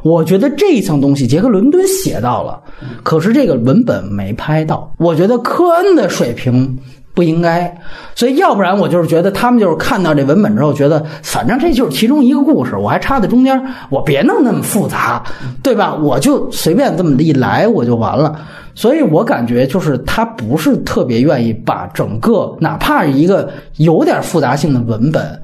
[0.03, 2.61] 我觉得这一层东西，杰克伦敦写到了，
[3.03, 4.91] 可是这个文本没拍到。
[4.97, 6.77] 我觉得科恩的水平
[7.19, 7.77] 不应该，
[8.15, 15.21] 所以要不然我就是觉得他们就是看到这文本之后，觉得反正这就是其中一个故事，我还插在中间，我别弄那么复杂，
[15.61, 15.93] 对吧？
[15.93, 18.39] 我就随便这么一来，我就完了。
[18.73, 25.41] 所以我感觉就是他不是特别愿意把整个哪怕一个有点复杂性的文本，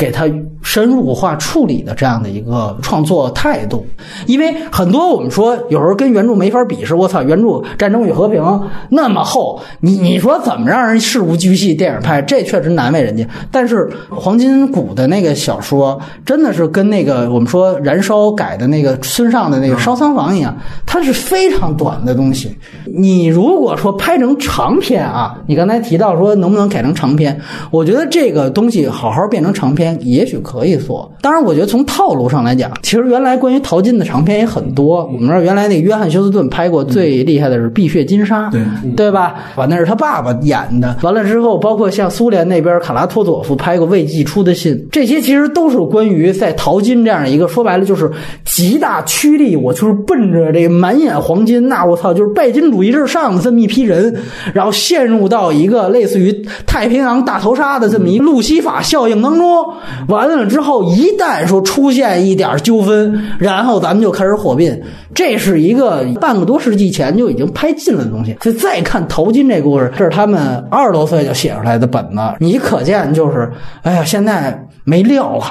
[0.00, 0.24] 给它
[0.62, 3.86] 深入化处理的这样的一个创作态度。
[4.26, 8.42] 因为很多我们说有时候跟原著没法比，是我操，原著《战争与和平》
[8.88, 12.22] 那么厚，你你说怎么让人事无巨细电影拍？
[12.22, 13.26] 这确实难为人家。
[13.50, 22.56] 但是黄金谷的那个小说真的是跟那个我们说燃烧改的那个村上的那个烧仓房一样，它是非常短的东西。
[22.86, 27.38] 你如果说拍成长片啊，你刚才提到说能不能改成长片？
[27.70, 29.89] 我觉得这个东西好好变成长片。
[29.96, 31.10] 片也许可以说。
[31.20, 35.04] 当然，我觉得从套路上来讲，其实原来关于淘金的长篇也很多。
[35.06, 38.62] 我们知道，原来那个约翰休斯顿拍过最厉害的是《碧血金沙》，对
[38.96, 39.34] 对吧？
[39.56, 40.96] 完那是他爸爸演的。
[41.02, 48.10] 完了之后，包括像苏联那边卡拉托佐夫拍过《未寄出的信》，这些其实都是关于在淘金这样一个说白了就是
[48.44, 54.14] 极大趋利，我就是奔着这个满眼黄金，那我操，就是拜金主义至上的这么一批人，
[54.52, 56.32] 然后陷入到一个类似于
[56.66, 59.66] 太平洋大逃杀的这么一路西法效应当中。
[60.08, 64.80] 完了之后，一旦说出现一点纠纷，然后咱们就开始火并。
[65.14, 68.36] 这是一个半个多世纪前就已经拍尽了的东西。
[68.40, 73.50] 所以再看淘金这故事，这是他们二十多岁就写出来的本子，你可见就是，
[73.82, 74.66] 哎呀，现在。
[74.82, 75.44] 没料了，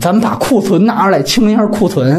[0.00, 2.14] 咱们把库存拿出来清一下库存，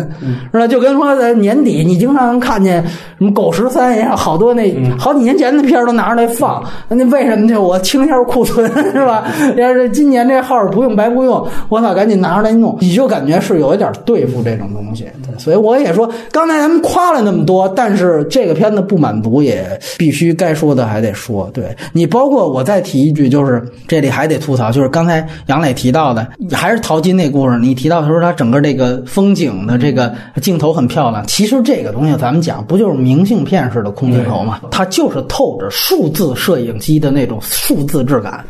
[0.51, 0.65] 是吧？
[0.65, 2.81] 就跟说在年底，你经常能看见
[3.19, 6.63] 什么《狗十三》一样，好多那好几年前的片儿都拿出来放。
[6.87, 9.25] 那为什么就我清一下库存， 是吧？
[9.57, 12.75] 要是今年这号不用白不用，我操，赶紧拿出来弄。
[12.79, 15.05] 你就感觉是有一点对付这种东西。
[15.37, 21.49] 所以我也说，刚才咱们夸了那么多，但是这个片子不满足，也必须该说的还得说。
[21.53, 26.27] 对你，包括我再提一句，就是这里还得吐槽，就是刚才杨磊提到的。
[26.51, 31.25] 还是淘金那故事，你提到的时候他整个这个风景的这个镜头很漂亮。
[31.27, 34.61] 其实这个东西咱们讲不就是明信片式的空镜头吗？
[34.71, 38.45] 它就是透着数字摄影机的那种数字质感，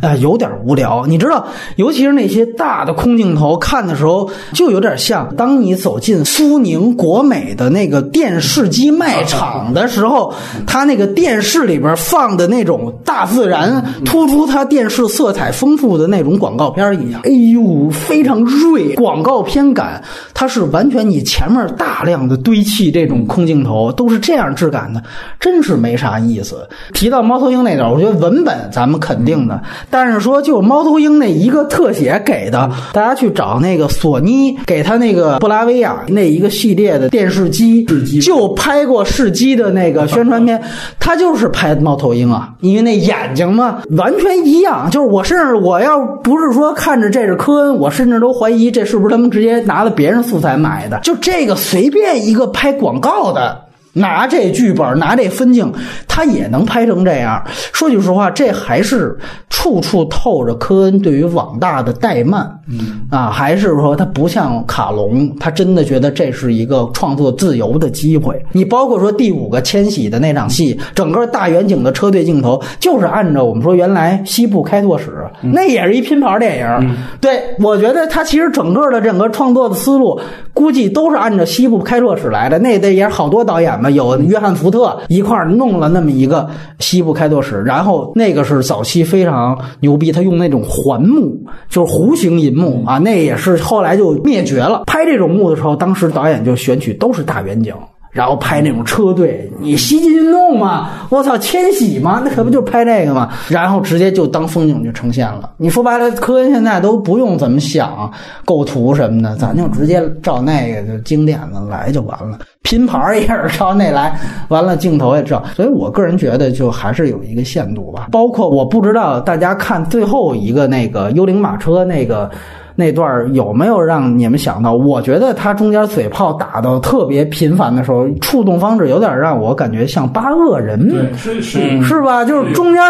[0.00, 1.06] 啊，有点无聊。
[1.06, 1.46] 你知道，
[1.76, 10.32] 尤其是那些大的空镜头，看的时候就有点像当你走进苏宁国美的那个电视机卖场的时候，
[10.66, 17.20] 它那个电视里边放的那种大自然突出它电视色彩丰富的那种广告片一样。
[17.24, 20.02] 哎呦，非常锐，广告片感，
[20.32, 25.02] 它是完全你前面大量的堆砌这种空镜头，都是这样质感的，
[25.40, 26.68] 真是没啥意思。
[26.92, 29.60] 提到猫头鹰那点，我觉得文本咱们肯定的，
[29.90, 37.84] 但是说就猫头鹰那一个特写给的，大家去找那个索尼给他那个布拉维亚那一个系列的电视机，
[38.20, 40.62] 就拍过试机的那个 宣传片，
[41.00, 47.24] 他就是拍猫头鹰啊，因为那眼睛嘛完全一样，就是我甚至我要不是说看着这。
[47.24, 51.00] 这是科恩，我甚至都怀疑这是不是他们直接拿了别人素材买的。
[51.02, 53.58] 就这个随便一个拍广告的。
[53.94, 55.72] 拿这剧本，拿这分镜，
[56.06, 57.42] 他也能拍成这样。
[57.72, 59.16] 说句实话，这还是
[59.48, 62.50] 处处透着科恩对于网大的怠慢。
[62.68, 68.42] 嗯啊，还是说他不像卡隆，他真的觉得这是一个创作自由的机会。
[68.52, 76.96] 你包括说第五个迁徙的那场戏，整个大远景的车队镜头，就是按照我们说原来西部开拓史，那也是一拼盘电影。
[77.20, 80.18] 对，我觉得他其实整个的整个创作的思路，
[80.52, 82.58] 估计都是按照西部开拓史来的。
[82.58, 83.78] 那得也是好多导演。
[83.90, 94.84] 有约翰福特一块弄了那么一个西部开拓史，然后那个是早期非常牛逼，他用那种环木，就是弧形银幕啊，那也是后来就灭绝了。
[94.86, 97.74] 拍这种幕的时候，当时导演就选取都是大远景。
[98.14, 103.28] 然后拍那种车队，你西进运动嘛，我操，迁徙嘛，那可不就拍这个嘛？
[103.48, 105.50] 然后直接就当风景就呈现了。
[105.56, 108.08] 你说白了，科恩现在都不用怎么想
[108.44, 112.38] 构图什么的，咱就直接照那个就经典的来就完了。
[112.62, 115.42] 拼盘也是照那来，完了镜头也照。
[115.56, 118.06] 所以我个人觉得，就还是有一个限度吧。
[118.12, 122.30] 包括我不知道大家看最后一个那个幽灵马车那个。
[122.76, 124.74] 那段有没有让你们想到？
[124.74, 132.24] 我觉得他中间嘴炮打的特别频繁的时候，触动方式有点让我感觉像八恶人，是是是吧？
[132.24, 132.82] 就是中间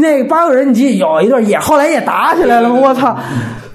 [0.00, 3.16] 那八恶人，你记得有一段也后来也打起来了，我操！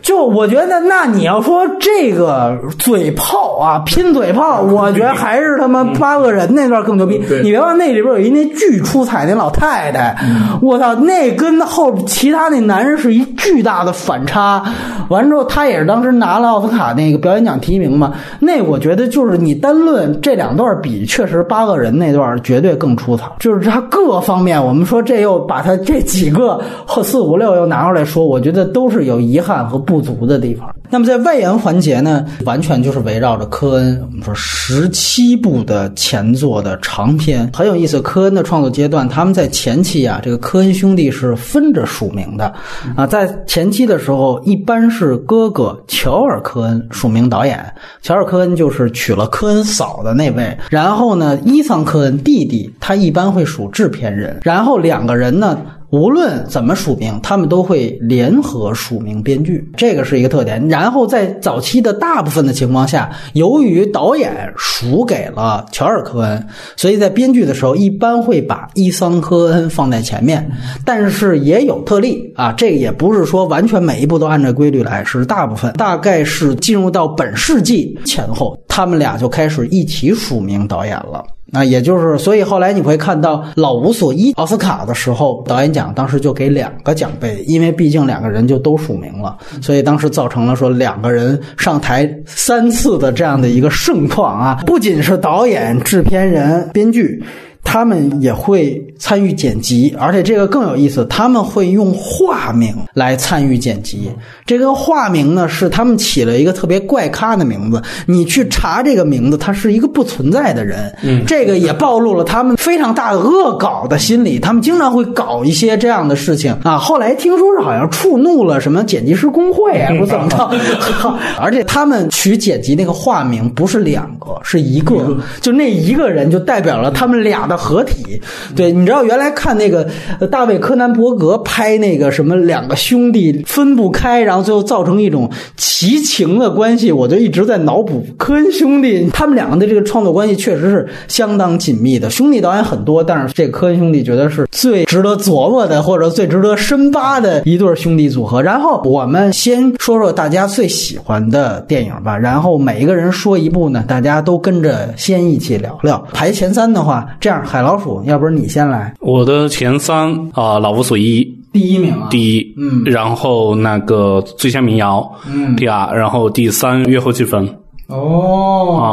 [0.01, 7.17] 就我觉得，那你要说这个嘴炮啊，拼嘴炮，我觉得还是他妈八个人那段更牛逼。
[7.43, 10.15] 你别忘那里边有一那巨出彩那老太太，
[10.61, 14.63] 我操，那跟后其他那男人是一巨大的反差。
[15.09, 18.13] 完之后，他也是当时拿了奥斯卡那个表演奖提名嘛。
[18.39, 23.25] 那我觉得就是你单论这两段比，确实八个人那段绝对更出彩。
[23.39, 26.59] 就是他各方面，我们说这又把他这几个
[27.03, 29.97] 四五六又拿出来说，我觉得都是有遗憾和不。
[30.07, 30.73] 足的地方。
[30.89, 37.99] 那么在外延环节呢，完全就是围绕着科恩，我们说十七部的前作的长篇很有意思。
[37.99, 42.53] 科恩的创作阶段，他们在前期啊，这个科恩兄弟是分着署名的
[42.95, 43.05] 啊。
[43.05, 47.61] 在前期的时候，一般是哥哥乔尔·科恩署名导演，
[48.01, 50.57] 乔尔·科恩就是娶了科恩嫂的那位。
[50.69, 54.39] 然后呢，伊桑·科恩弟弟他一般会属制片人。
[54.43, 55.59] 然后两个人呢。
[55.89, 60.67] 无论怎么署名，他们都会联合署名编剧，这个是一个特点。
[60.67, 70.45] 然后在早期的大部分的情况下，由于导演署给了乔尔·科恩，所以在编剧的时候一般会把伊桑·科恩放在前面。
[70.83, 75.71] 但是也有特例啊，这也不是说完全每一步都按照规律来，是大部分。
[75.73, 81.23] 大概是进入到本世纪前后，他们俩就开始一起署名导演了。
[81.49, 94.61] 那也就是，所以后来你会看到老无所依奥斯卡的时候，导演奖当时就给两个奖杯，因为毕竟两个人就都署名了，所以当时造成了说两个人上台三次的这样的一个盛况啊！
[94.65, 97.23] 不仅是导演、制片人、编剧。
[97.63, 104.09] 他们也会参与剪辑，而且这个更有意思，他们会用化名来参与剪辑。
[104.45, 107.81] 这个化名呢，是他们起了一个特别怪咖的名字。
[108.05, 110.93] 你去查这个名字，他是一个不存在的人。
[111.03, 114.39] 嗯，这个也暴露了他们非常大的恶搞的心理。
[114.39, 116.77] 他们经常会搞一些这样的事情啊。
[116.77, 120.49] 后来听说是好像触怒了什么剪辑师工会啊，不怎么着。
[121.39, 127.57] 而且他们取剪辑那个化名不是两个，是一个，就那一个人就代表了他们俩的。
[127.57, 128.21] 合体，
[128.55, 129.85] 对，你知道原来看那个
[130.31, 142.09] 大卫柯南伯格拍那个什么两个兄弟分不开，然后最后造成一种奇情的关系，我就一直在脑补科恩兄弟他们两个的这个创作关系确实是相当紧密的。
[142.11, 148.41] 兄弟导演很多，但是这科恩兄弟觉得是最值得琢磨的，或者最值得深扒的一对兄弟组合。
[148.41, 155.97] 然后我们先说说大家最喜欢的电影吧，然后每一个人说一部呢，大家都跟着先一起聊聊。
[156.13, 157.36] 排前三的话，这样。
[157.45, 158.93] 海老鼠，要不然你先来。
[158.99, 167.47] 我的前三啊，老无所依，第一名啊，第一，嗯，然后那个最佳民谣，嗯，第二，然后第三，月后积分。
[167.87, 168.87] 哦，啊，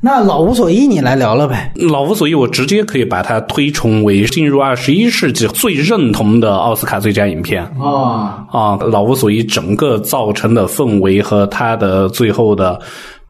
[0.00, 1.72] 那老无所依，你来聊聊呗。
[1.76, 7.62] 老无所依，我直接可以把它推崇为进入二十一世纪最认同的奥斯卡最佳影片。
[7.80, 12.80] 啊啊，老无所依整个造成的氛围和它的最后的。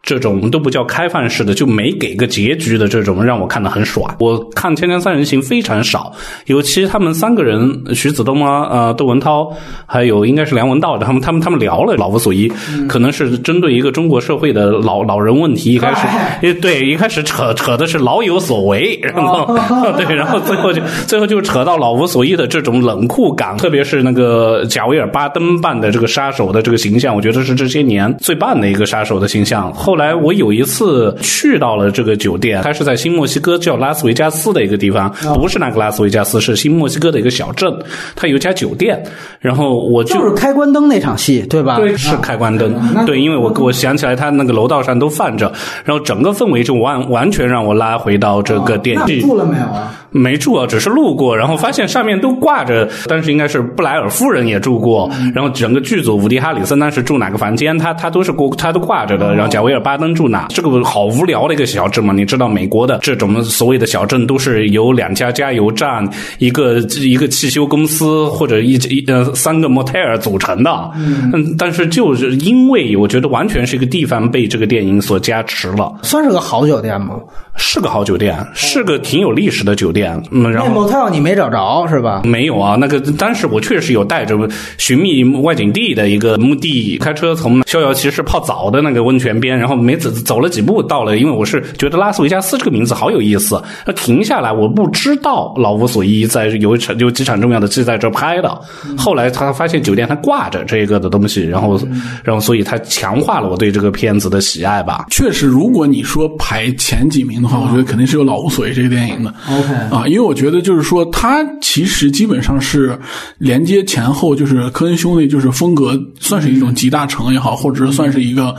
[0.04, 4.14] 这种都不叫开放式的，就没给个结局的这种，让我看得很爽。
[4.20, 6.12] 我看《天天三人行》非常少，
[6.46, 9.50] 尤其他们三个人，徐子东啊，呃，窦文涛，
[9.86, 12.48] 还有应该是梁文道，他们他们他们聊了《老无所依》，
[12.86, 15.72] 可能是针对一个中国社会的老老人问题。
[15.72, 19.58] 一开始，对，一开始扯扯的是老有所为，然后
[19.96, 29.72] 对，然后最后就最后就扯到老无所依的这种冷酷感，特别是那个贾维尔巴登扮的这个杀手的这个形象，我觉得是这些年最棒的一个杀手的形象。
[29.72, 37.72] 后后来我有一次去到了这个酒店，它是在新墨西哥叫拉斯维加斯的一个地方，不是那个拉斯维加斯，是新墨西哥的一个小镇。
[38.16, 39.00] 它有一家酒店，
[39.38, 41.76] 然后我就是开关灯那场戏，对吧？
[41.76, 42.74] 对，是开关灯。
[43.06, 45.52] 对，因为我我想起来，它那个楼道上都放着，
[45.84, 49.20] 然后整个氛围就完完全让我拉回到这个电影。
[49.20, 49.94] 住了没有啊？
[50.10, 60.46] 没住啊，只是路过，然后发现上面都挂着，当时应该是布莱尔夫人也住过，然后整个剧组伍迪哈里森当时住哪个房间，他他都是过他都挂着的，然后贾维尔巴登住哪？
[60.48, 66.08] 这个好无聊的一个小镇嘛，你知道美国的这种所谓的小镇都是由两家加油站、
[66.38, 77.20] 一个一个汽修公司或者一一呃三个 motel 组成的，嗯，但是就是因为我觉得完全是一个地方被这个电影所加持了，算是个好酒店吗？
[77.56, 80.20] 是个好酒店，是个挺有历史的酒店。
[80.32, 82.22] 嗯，然后 motel 你没找着是吧？
[82.24, 84.36] 没有啊，那个当时我确实有带着
[84.78, 98.60] 寻觅外景地的一个目的，开车从逍遥骑士泡澡的那个温泉边，然后没走走了几步到了，因为我是觉得拉斯维加斯这个名字好有意思，那停下来，我不知道老无所依在有一场有几场重要的戏在这拍的。
[98.96, 101.78] 后来他发现酒店他挂着这个的东西，然后
[102.24, 105.04] 然后所以他强化了我对这个片子的喜爱吧。
[105.10, 107.34] 确实，如果你说排前几名。
[107.44, 109.34] 的话，我觉得肯定是有老无所依这个电影的。
[109.50, 112.98] OK 啊，因为我觉得就是说，它其实基本上是
[113.36, 118.54] 连接前后，就是科恩兄弟就是风格算是一种集大成也好，或者算是一个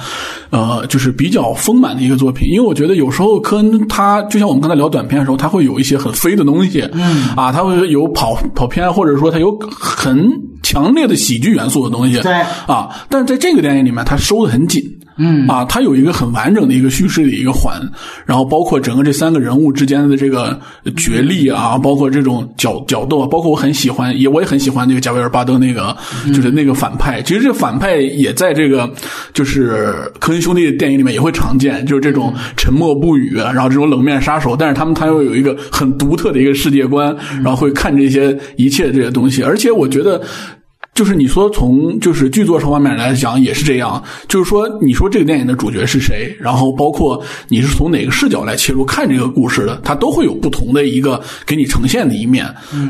[0.52, 2.48] 呃，就是比较丰满的一个作品。
[2.50, 10.30] 因为我觉得有时候科恩他就像我们刚才聊短片的时候，他会有一些很飞的东西，嗯啊，他会有跑跑偏，或者说他有很
[10.64, 12.34] 强烈的喜剧元素的东西，对
[12.68, 14.84] 啊，但是在这个电影里面，他收的很紧。
[15.18, 17.82] 嗯啊，它有一个很完整的一个叙事的一个环，
[18.26, 20.60] 然后包括整个这三个人物之间的这个
[20.98, 25.96] 角力啊，包括这种角角斗，包括我很喜欢，也我也很喜欢那个贾维尔巴登那个，
[26.28, 27.22] 就是那个反派。
[27.22, 28.92] 其实这反派也在这个
[29.34, 40.22] 就是科恩兄弟的电影里面也会常见，就是这种沉默不语，然后这种冷面杀手，但是他们他又有一个很独特的一个世界观，然后会看这些一切这些东西，而且我觉得。
[40.96, 52.46] 就是你说从就是剧作上方面来讲也是这样，就是说你说这个电影的主角是谁，然后包括你是从哪个视角来切入看这个故事的，它都会有不同的一个给你呈现的一面，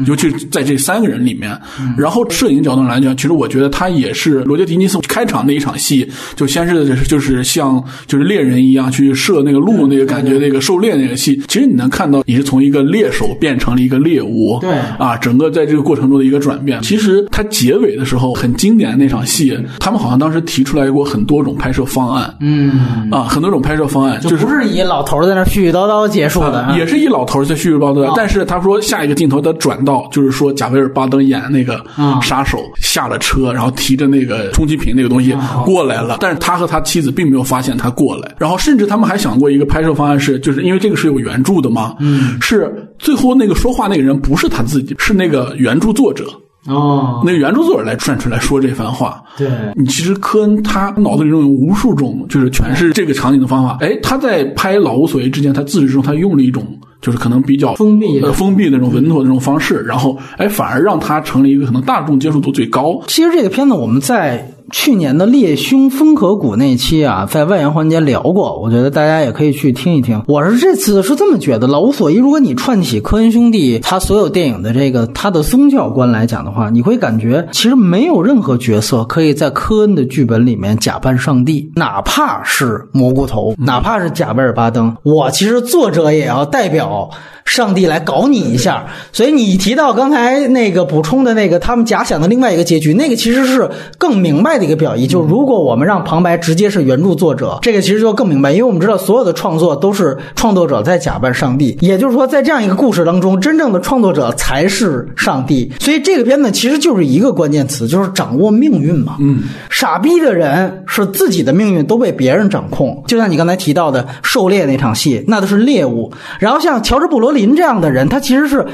[0.06, 1.60] 尤其在这三个人里面。
[1.98, 14.70] 然后摄影角度来讲，其实我觉得他也是罗杰·狄尼斯开场那一场戏，就先是就是像就是猎人一样去射那个鹿那个感觉那个狩猎那个戏，其实你能看到你是从一个猎手变成了一个猎物，对。
[15.00, 16.80] 啊，整个在这个过程中的一个转变。
[16.84, 31.84] 其实它结尾的时候很经典的那场戏，他们好像当时提出来过很多种拍摄方案，嗯，啊，很多种拍摄方案，就不是以老头在那絮絮叨叨结束的，也是一老头在絮絮叨叨，但是他说下一个镜头他转到就是说贾维尔巴登演那个
[32.22, 35.36] 杀手下了车，然后提着那个冲击瓶那个东西
[35.66, 46.26] 过来了，但是他和他妻子并没有发现他过来，然后甚至他们还想过一个拍摄方案是，就是因为这个是有原著的嘛，嗯，是最后那个说话那个人不是他自己，是那个原著作者。
[46.68, 53.78] 哦，那原著作者来站出来说这番话，对你其实科恩他脑子里中有无数种就是诠释这个场景的方法。
[53.82, 56.66] 哎，他在拍《老无所依》之前，他自始至终他用了一种
[57.02, 63.00] 就是可能比较封闭的呃封闭的那种稳妥的那种方式，然后哎反而让他成了一个可能大众接受度最高。
[63.08, 70.22] 其实这个片子我们在去年的《猎凶风河谷》那期啊，在外延环节聊过，我觉得大家也可以去听一听。
[70.28, 87.10] 我是这次是这么觉得，《老无所依》如果你串起科恩兄弟他所有电影的这个他的宗教观来讲的话，你会感觉其实没有任何角色可以在科恩的剧本里面假扮上帝，哪怕是蘑菇头，哪怕是贾维尔巴登，我其实作者也要代表。
[87.46, 105.72] 上帝来搞你一下，所以你提到刚才那个补充的那个他们假想的另外一个结局，那个其实是更明白的一个表意，就是如果我们让旁白直接是原著作者，这个其实就更明白，因为我们知道所有的创作都是创作者在假扮上帝，也就是说在这样一个故事当中，真正的创作者才是上帝。
[105.80, 109.18] 所以这个片子其实就是一个关键词，就是掌握命运嘛。
[109.20, 116.12] 嗯，傻逼的人是自己的命运都被别人掌控，就像你刚才提到的狩猎那场戏，那都是猎物。
[116.40, 118.66] 然后像乔治布罗林这样的人，他其实是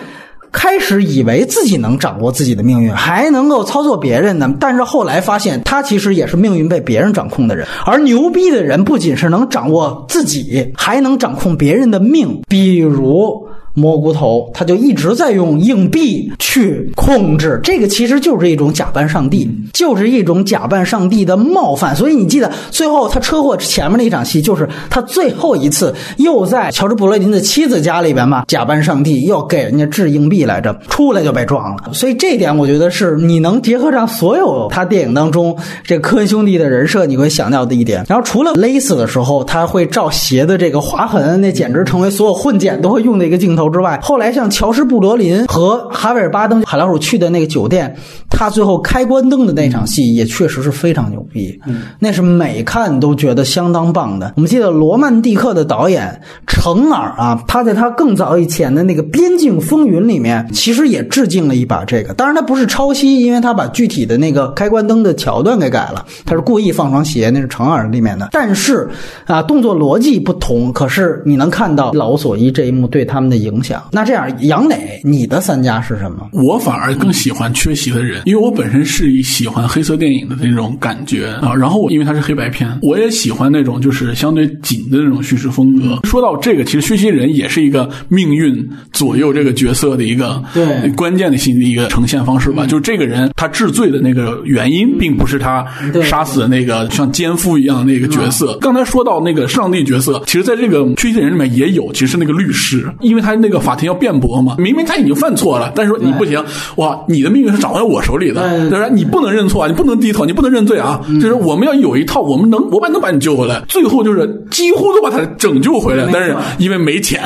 [0.52, 4.54] 开始以为自己能掌握自己的命运，还能够操作别人呢。
[4.60, 7.68] 但是后来发现，他其实也是命运被别人掌控的人。
[7.86, 12.42] 而牛逼的人不仅是能掌握自己，还能掌控别人的命。
[12.48, 13.48] 比如。
[13.73, 21.95] 蘑菇头，他就一直在用硬币去控制，这个其实就是一种假扮上帝，就是一种假扮上帝的冒犯。
[21.95, 31.93] 所以你记得最后他车祸前面那一场戏，就是他最后一次又在乔治·布罗林的妻子家里边嘛，假扮上帝又给人家掷硬币来着，出来就被撞了。
[31.93, 38.06] 所以这一点我觉得是你能结合上所有他电影当中这科恩兄弟的人设，你会想到的一点。
[38.10, 43.61] 然后除了勒死的时候他会照鞋的这个划痕，那简直成为所有混剪都会用的一个镜头。
[43.70, 47.96] 之外，后来像乔什·布罗林和哈维尔·巴登、海老鼠去的那个酒店，
[48.30, 51.60] 他最后开关灯的那场戏也确实是非常牛逼，
[52.00, 54.34] 那是每看都觉得相当棒的。
[54.36, 62.14] 我们记得罗曼蒂克的导演程耳啊，他在他更早以前的那个《边境风云》里面，其实也致敬了一把这个。
[62.14, 68.30] 当然，他不是抄袭，因为他把具体的那个开关灯的桥段给改了，他是故意放双鞋，那是程耳里面的。
[68.32, 68.90] 但是
[69.26, 73.51] 啊，动作逻辑不同，可是你能看到老索伊这一幕对他们的影。
[73.52, 76.30] 影响那这样，杨磊，你的三家是什么？
[76.32, 81.53] 我反而更喜欢缺席的人，因为我本身是以喜欢黑色电影的那种感觉啊。
[81.53, 85.99] 然后因为它是黑白片，我也喜欢那种就是相对紧的那种叙事风格。
[86.03, 92.65] 说到这个，其实缺席人也是一个命运左右这个角色的一个对关键的性的一个呈现方式吧。
[92.65, 95.65] 就是这个人他治罪的那个原因，并不是他
[96.03, 98.57] 杀死的那个像奸夫一样的那个角色。
[98.61, 103.40] 刚才说到那个上帝角色，其实在这个缺席人里面也有，其实是那个律师，因为他。
[103.41, 106.43] 那个法庭要辩驳嘛，明明他已经犯错了，但是说你不行，
[106.77, 108.88] 哇，你的命运是掌握在我手里的，对吧？
[108.89, 111.01] 你不能认错啊，你不能低头，你不能认罪啊！
[111.22, 113.61] 就是我们要有一套，我们能，我们能把你救回来。
[113.68, 117.22] 最后就是几乎都把他拯救回来，但是因为没钱，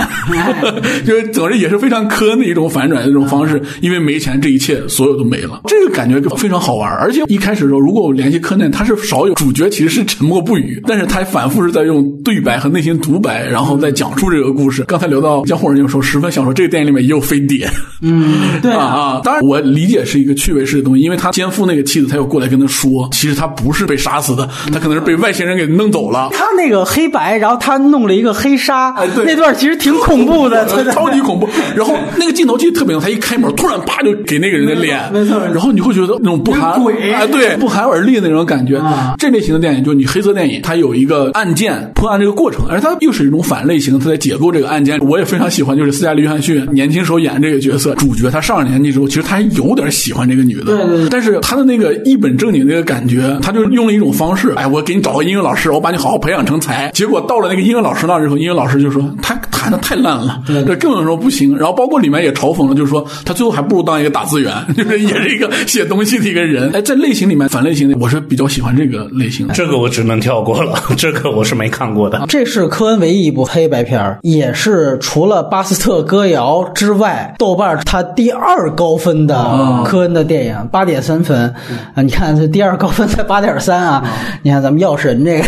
[1.06, 5.60] 就是总之也是非常科恩的一种反转的这种方式，因为没钱，这一切所有都没了。
[5.66, 14.84] 这个感觉就非常好玩，而且一开始的时候，如果我联系柯南，他是少有主角其实是沉默不语，但是他反复是在用对白和内心独白，然后再讲述这个故事。
[14.84, 16.05] 刚才聊到江湖人就说。
[16.06, 17.68] 十分享受这个电影里面也有飞碟，
[18.02, 26.30] 嗯，对啊啊，当然我理解是一个趣味式的东西，因为他肩负那个妻子，他又过来跟他说，其实他不是被杀死的，他可能是被外星人给弄走了。
[26.32, 31.50] 他那个黑白，然后他弄了一个黑纱，哎，对，那段其实挺恐怖的，超级恐怖。
[31.76, 38.82] 然后那个镜头其实特别牛，他一开门，突然啪就给那个人的脸，没错，然后你会觉得那种不寒鬼，哎，对， 不寒而栗的那种感觉。
[39.18, 45.00] 这类型的电影就是你黑色电影，它有一个案件破案这个过程，而它又是一种反类型，它在解构这个案件。
[45.00, 50.66] 我也非常喜欢，就是斯嘉丽·约翰逊年轻时候演这个角色，主角他上了年纪之后，其实他还有点喜欢这个女的。
[50.66, 56.92] 对对对但是他的那个一本正经那个感觉，他就用了一种方式，哎，我给你找个音乐老师，我把你好好培养成才。
[56.94, 59.34] 结果到了那个音乐老师那之后，音乐老师就说他
[59.66, 61.58] 弹的太烂了，对，根本说不行。
[61.58, 66.70] 然后包括里面也嘲讽了，就是说他最后还不如当一个打字员， 就是也是一个写东西的一个人。
[66.74, 69.54] 哎，在类型里面，反类型的我是比较喜欢这个类型的。
[69.54, 72.24] 这个我只能跳过了，这个我是没看过的。
[72.28, 81.54] 这是科恩唯一一部黑白片儿，也是除了《巴斯特歌谣》之外，豆瓣儿他第二高分的科恩的电影，八点三分
[81.94, 82.02] 啊！
[82.02, 84.04] 你看这第二高分才八点三啊！
[84.44, 85.48] 你看咱们药神这个，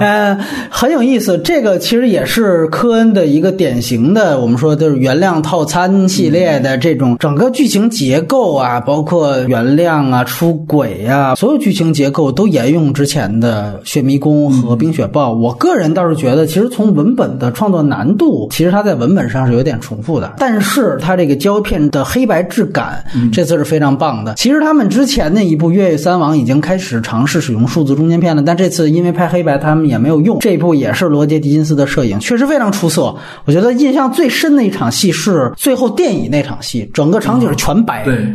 [0.00, 0.38] 呃，
[0.70, 1.38] 很有意思。
[1.38, 15.32] 这个其实也是科恩的一个典型的，我们说就是原谅套餐系列的这种整个剧情结构啊，包括原谅啊、出轨呀、所有剧情结构都沿用之前的《血迷宫》和《冰雪暴》。
[15.34, 23.02] 我个人倒是觉得，其实从文本的创作难度，其实它在文本上是有点重复的，但是它这个胶片的黑白质感，
[23.32, 24.34] 这次是非常棒的。
[24.34, 30.38] 其实他们之前的一部《越狱三王》已经开始尝试使用数字中间片了，但这次因为拍黑白，他们也没有用。
[30.40, 33.05] 这一部也是罗杰·狄金斯的摄影，确实非常出色。
[33.44, 38.04] 我觉得印象最深的一场戏是最后电影那场戏，整个场景全白。
[38.04, 38.26] 对，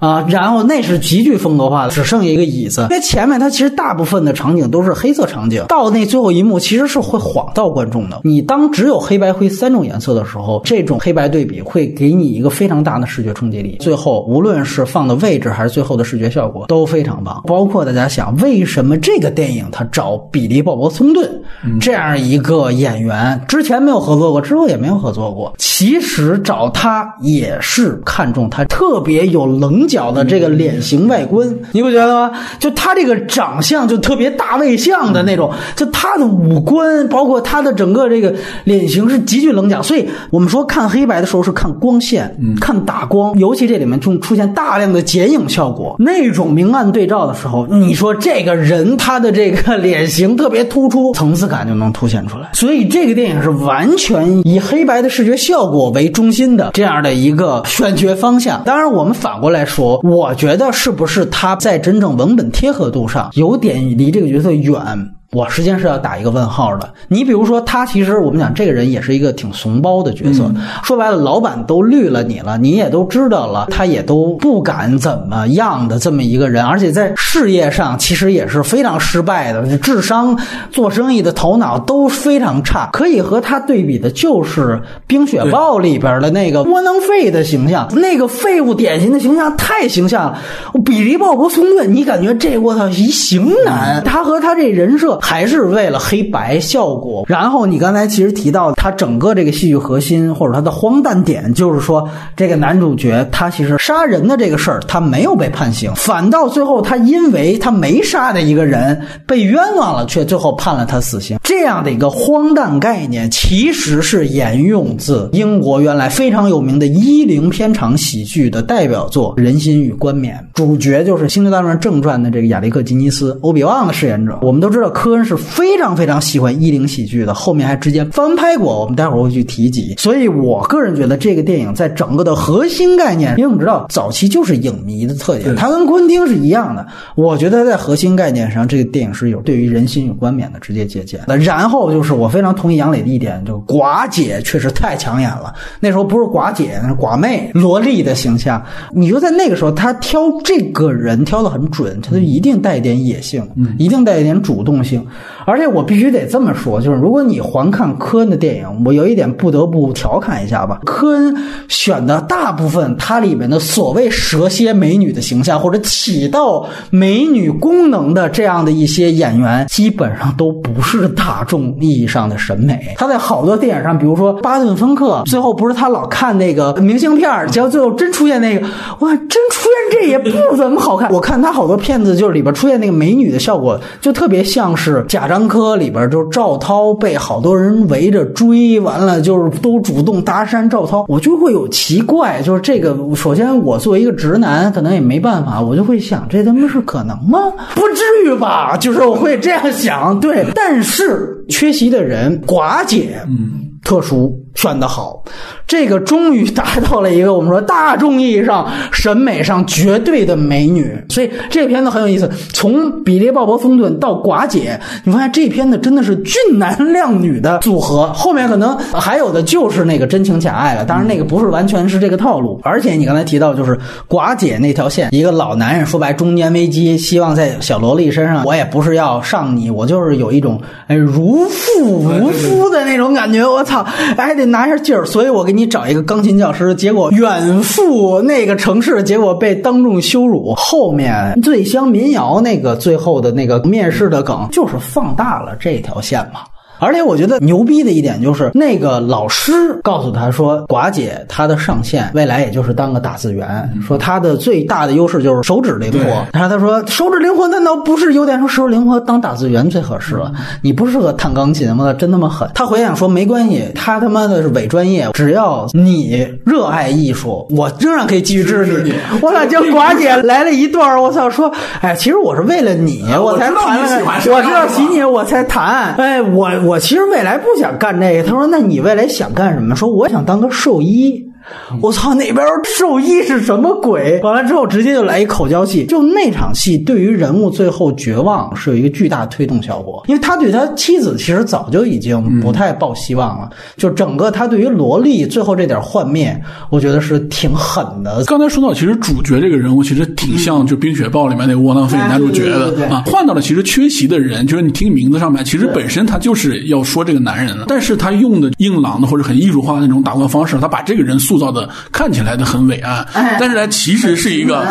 [0.00, 2.80] 啊，然后那是极具风格化的，只剩下一个椅子。
[2.90, 8.20] 因为前面它其实大部分的场景都是黑色场景，到那最后一幕其实是会晃到观众的。
[8.24, 13.76] 你当只有黑白灰三种颜色的时候，这种黑白对比会给你一个非常大的视觉冲击力。
[13.80, 17.42] 最后无论是放的位置还是最后的视觉效果都非常棒。
[17.46, 21.30] 包括大家想，为什么这个电影它找比利·鲍勃·松顿
[21.78, 25.52] 这样一个演员，之前没有合作过，之后也没有合作过。
[25.58, 32.30] 其实找他也是看中他特别有棱角的这个脸型外观，你不觉得吗？
[32.58, 38.32] 就他这个长相就特别大卫像的那种，就他的五官，包括他的整个这个
[38.64, 39.82] 脸型是极具棱角。
[39.82, 52.48] 所以我们说看黑白的时候是看光线，看打光，尤其这里面就出现大量的剪影效果，那种明暗对照的时候，你说这个人他的这个脸型特别突出，层次感就能凸显出来。
[52.52, 58.62] 所以这个电影是完全以黑白的视觉效果为中心的这样的一个选角方向。
[58.64, 65.14] 当然，我们反过来说，我觉得是不是他在真正文本贴合度上有点离这个角色远？
[65.32, 66.92] 我实际上是要打一个问号的。
[67.06, 70.50] 你比如说，他其实我们讲这个人也是一个挺怂包的角色。
[70.82, 80.36] 说白了，老板都绿了你了，你也都知道了，他也都不敢怎么样的这么一个人，而且在事业上其实也是非常失败的，智商、
[80.72, 82.90] 做生意的头脑都非常差。
[82.92, 84.60] 可以和他对比的就是
[85.06, 90.38] 《冰雪暴》里边的那个窝囊废的形象，那个废物典型的形象太形象了。
[90.84, 95.19] 比利·鲍勃·松顿，你感觉这我操一型男，他和他这人设。
[95.20, 97.24] 还是为了黑白效果。
[97.28, 111.38] 然后你刚才其实提到，他整个这个戏剧核心或者他的荒诞点，就是说这个男主角他其实杀人的这个事儿，他没有被判刑，反倒最后他因为他没杀的一个人被冤枉了，却最后判了他死刑。
[111.42, 124.38] 这样的一个荒诞概念，其实是沿用自英国原来非常有名的一零片场喜剧的代表作《人心与冠冕》，主角就是《星球大战正传》的这个亚历克·吉尼斯，欧比旺的饰演者。
[124.42, 125.09] 我们都知道科。
[125.10, 129.94] 科恩是非常非常喜欢一零喜剧的，后面还直接翻拍过，我们待会儿会去提及。
[129.98, 136.86] 所以我个人觉得这个电影在整个的核心概念，因为我们知道早期就是影迷的特点，它跟昆汀是一样的。
[137.16, 141.20] 我觉得在核心概念上，这个电影是有对于人心有关冕的直接借鉴。
[141.26, 145.52] 那然后就是我非常同意杨磊的一点，就是寡姐确实太抢眼了。
[145.80, 148.62] 那时候不是寡姐，那是寡妹、萝莉的形象。
[148.92, 153.44] 你说在那个时候，他挑这个人挑的很准，他就一定带一点野性，
[153.76, 154.99] 一定带一点主动性。
[155.44, 160.80] 而且我必须得这么说，就是如果你环看科恩的电影，我有一点不得不调侃一下吧。
[160.84, 161.36] 科恩
[161.68, 172.94] 选的大部分它里面的所谓蛇蝎美女的形象，或者起到美女功能的这样的一些演员，基本上都不是大众意义上的审美。
[172.96, 178.66] 他在好多电影上，比如说巴顿·芬克，最后不是他老看那个明信片，结果最后真出现那个，
[179.00, 181.10] 哇，真出现这也不怎么好看。
[181.12, 184.89] 我看他好多片子，就是里边出现那个美女的效果，就特别像是。
[184.90, 192.96] 是贾樟柯里边，就是赵涛被好多人围着追，完了就是都主动搭讪赵涛，我就会有奇怪，就是这个。
[193.14, 197.38] 首先，我作为一个直男，可能也没办法，我就会想，这他妈是可能吗？
[197.74, 198.76] 不至于吧？
[198.76, 200.46] 就是我会这样想，对。
[200.54, 203.50] 但是缺席的人，寡姐，嗯，
[203.84, 204.36] 特殊。
[204.54, 205.22] 选的好，
[205.66, 210.96] 这个终于达到了一个我们说大众意义上审美上绝对的美女。
[211.08, 218.12] 所以这片子很有意思，从比利·鲍勃·丰顿到寡姐，你发现这片子真的是俊男靓女的组合。
[218.12, 222.60] 后面可能还有的就是那个真情假爱了，当然那个不是完全是这个套路。
[222.62, 223.78] 而且你刚才提到就是
[224.08, 233.46] 寡姐那条线，一个老男人说白中年危机，希望在小萝莉身上，我也不是要上你，我就是有一种哎如父如夫的那种感觉。
[233.46, 233.82] 我操，
[234.16, 240.52] 还得拿下劲儿，所以我给你找一个钢琴教师，结果远赴那个城市，结果被当众羞辱。
[240.56, 246.40] 后面醉乡民谣那个最后的那个面试的梗，就是放大了这条线嘛。
[246.80, 256.26] 而且我觉得牛逼的一点就是，那个老师告诉他说，寡姐她的上限未来也就是当个打字员，说她的最大的优势就是手指灵活。
[256.32, 258.38] 然后他说，手指灵活难道不是优点？
[258.38, 260.32] 说手指灵活当打字员最合适了。
[260.62, 261.92] 你不适合弹钢琴吗？
[261.92, 262.48] 真他妈狠！
[262.54, 268.94] 他回想说，没关系，他他妈的是伪专业，只要你热爱艺术，我仍然可以继续支持你。
[269.20, 271.52] 我操，就寡姐来了一段，我操，说，
[271.82, 275.94] 哎，其实我是为了你， 我才弹了，我知道喜你，我才弹。
[276.00, 276.48] 哎，我。
[276.69, 278.22] 我我其实未来不想干这个。
[278.22, 281.29] 他说：“那你未来想干什么？”说：“我想当个兽医。”
[281.80, 284.20] 我操，那边兽医是什么鬼？
[284.22, 293.50] 完了之后直接就来一口交戏，就那场戏对于人物最后绝望是有一个巨大推动效果，因为他对他妻子其实早就已经不太抱希望了。
[293.76, 296.40] 就整个他对于萝莉最后这点幻灭，
[296.70, 298.24] 我觉得是挺狠的。
[298.24, 303.02] 刚才说到，其实主角这个人物其实挺像就《冰雪暴》里面那个窝囊废男主角的啊。
[303.06, 311.68] 换到了其实缺席的人，就是你听名字上面，其实本身他就是要说这个男人的，但是他用的硬朗的或者很艺术化的那种打官方式，他把这个人塑造的。
[311.90, 313.04] 看起来的很伟岸，
[313.40, 314.64] 但是他其实是一个，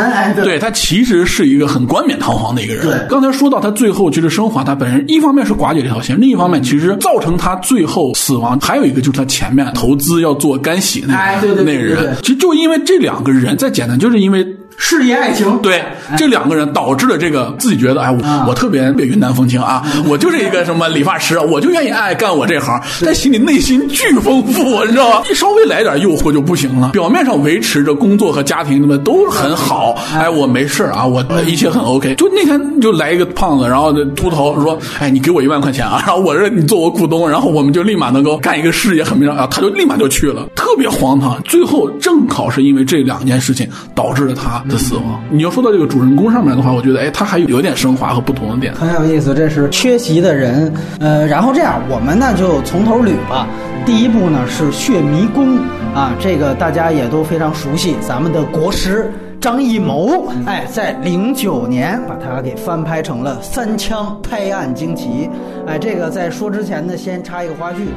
[0.44, 3.08] 对他其实是一个很冠冕堂皇的一个人。
[3.10, 14.46] 刚才说到他最后其实升华，他本人一方面是寡姐这条线，另一方面其实造成他最后死亡还有一个就是他前面投资要做干洗那个那个人，其实就因为这两个人，再简单就是因为。
[14.82, 15.84] 事业爱情，对
[16.18, 25.22] 这两个人导致了这个自己觉得哎，我我特别别云淡风轻啊， 我就是一个什么理发师，我就愿意爱干我这行，但心里内心巨丰富，你知道吗？
[25.30, 26.90] 一稍微来点诱惑就不行了。
[26.90, 32.16] 表面上维持着工作和家庭，他们都很好，哎，我没事啊，我一切很 OK。
[32.16, 41.42] 就那天就来一个胖子，然后秃头说，哎，你给我一万块钱啊， 然后我这你做我股东，然后我们就立马能够干一个事业，很明啊，他就立马就去了，特别荒唐。
[41.44, 44.50] 最后正好是因为这两件事情导致了他。
[44.68, 49.34] 的死亡，你要说到这个主人公上面的话，我觉得，哎，他还有点升华和不同的点，很有意思。
[49.34, 53.48] 这是缺席的人，呃，然后这样，我们呢就从头捋吧。
[53.86, 55.58] 第一步呢是《血迷宫》
[55.96, 59.12] 啊，这个大家也都非常熟悉，咱们的国师
[59.42, 65.08] 张艺谋，哎，在零九年把它给翻拍成了《三枪拍案惊奇》。
[65.68, 67.88] 哎，这个在说之前呢，先插一个花絮，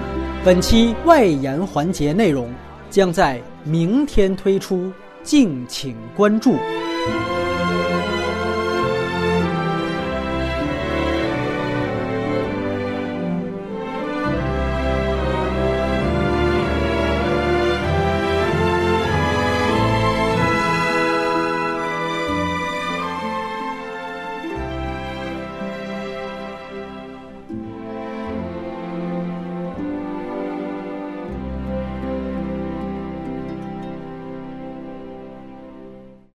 [0.45, 2.49] 本期外延环节内容
[2.91, 4.93] 将在明天推出。
[5.25, 6.57] 敬请关注。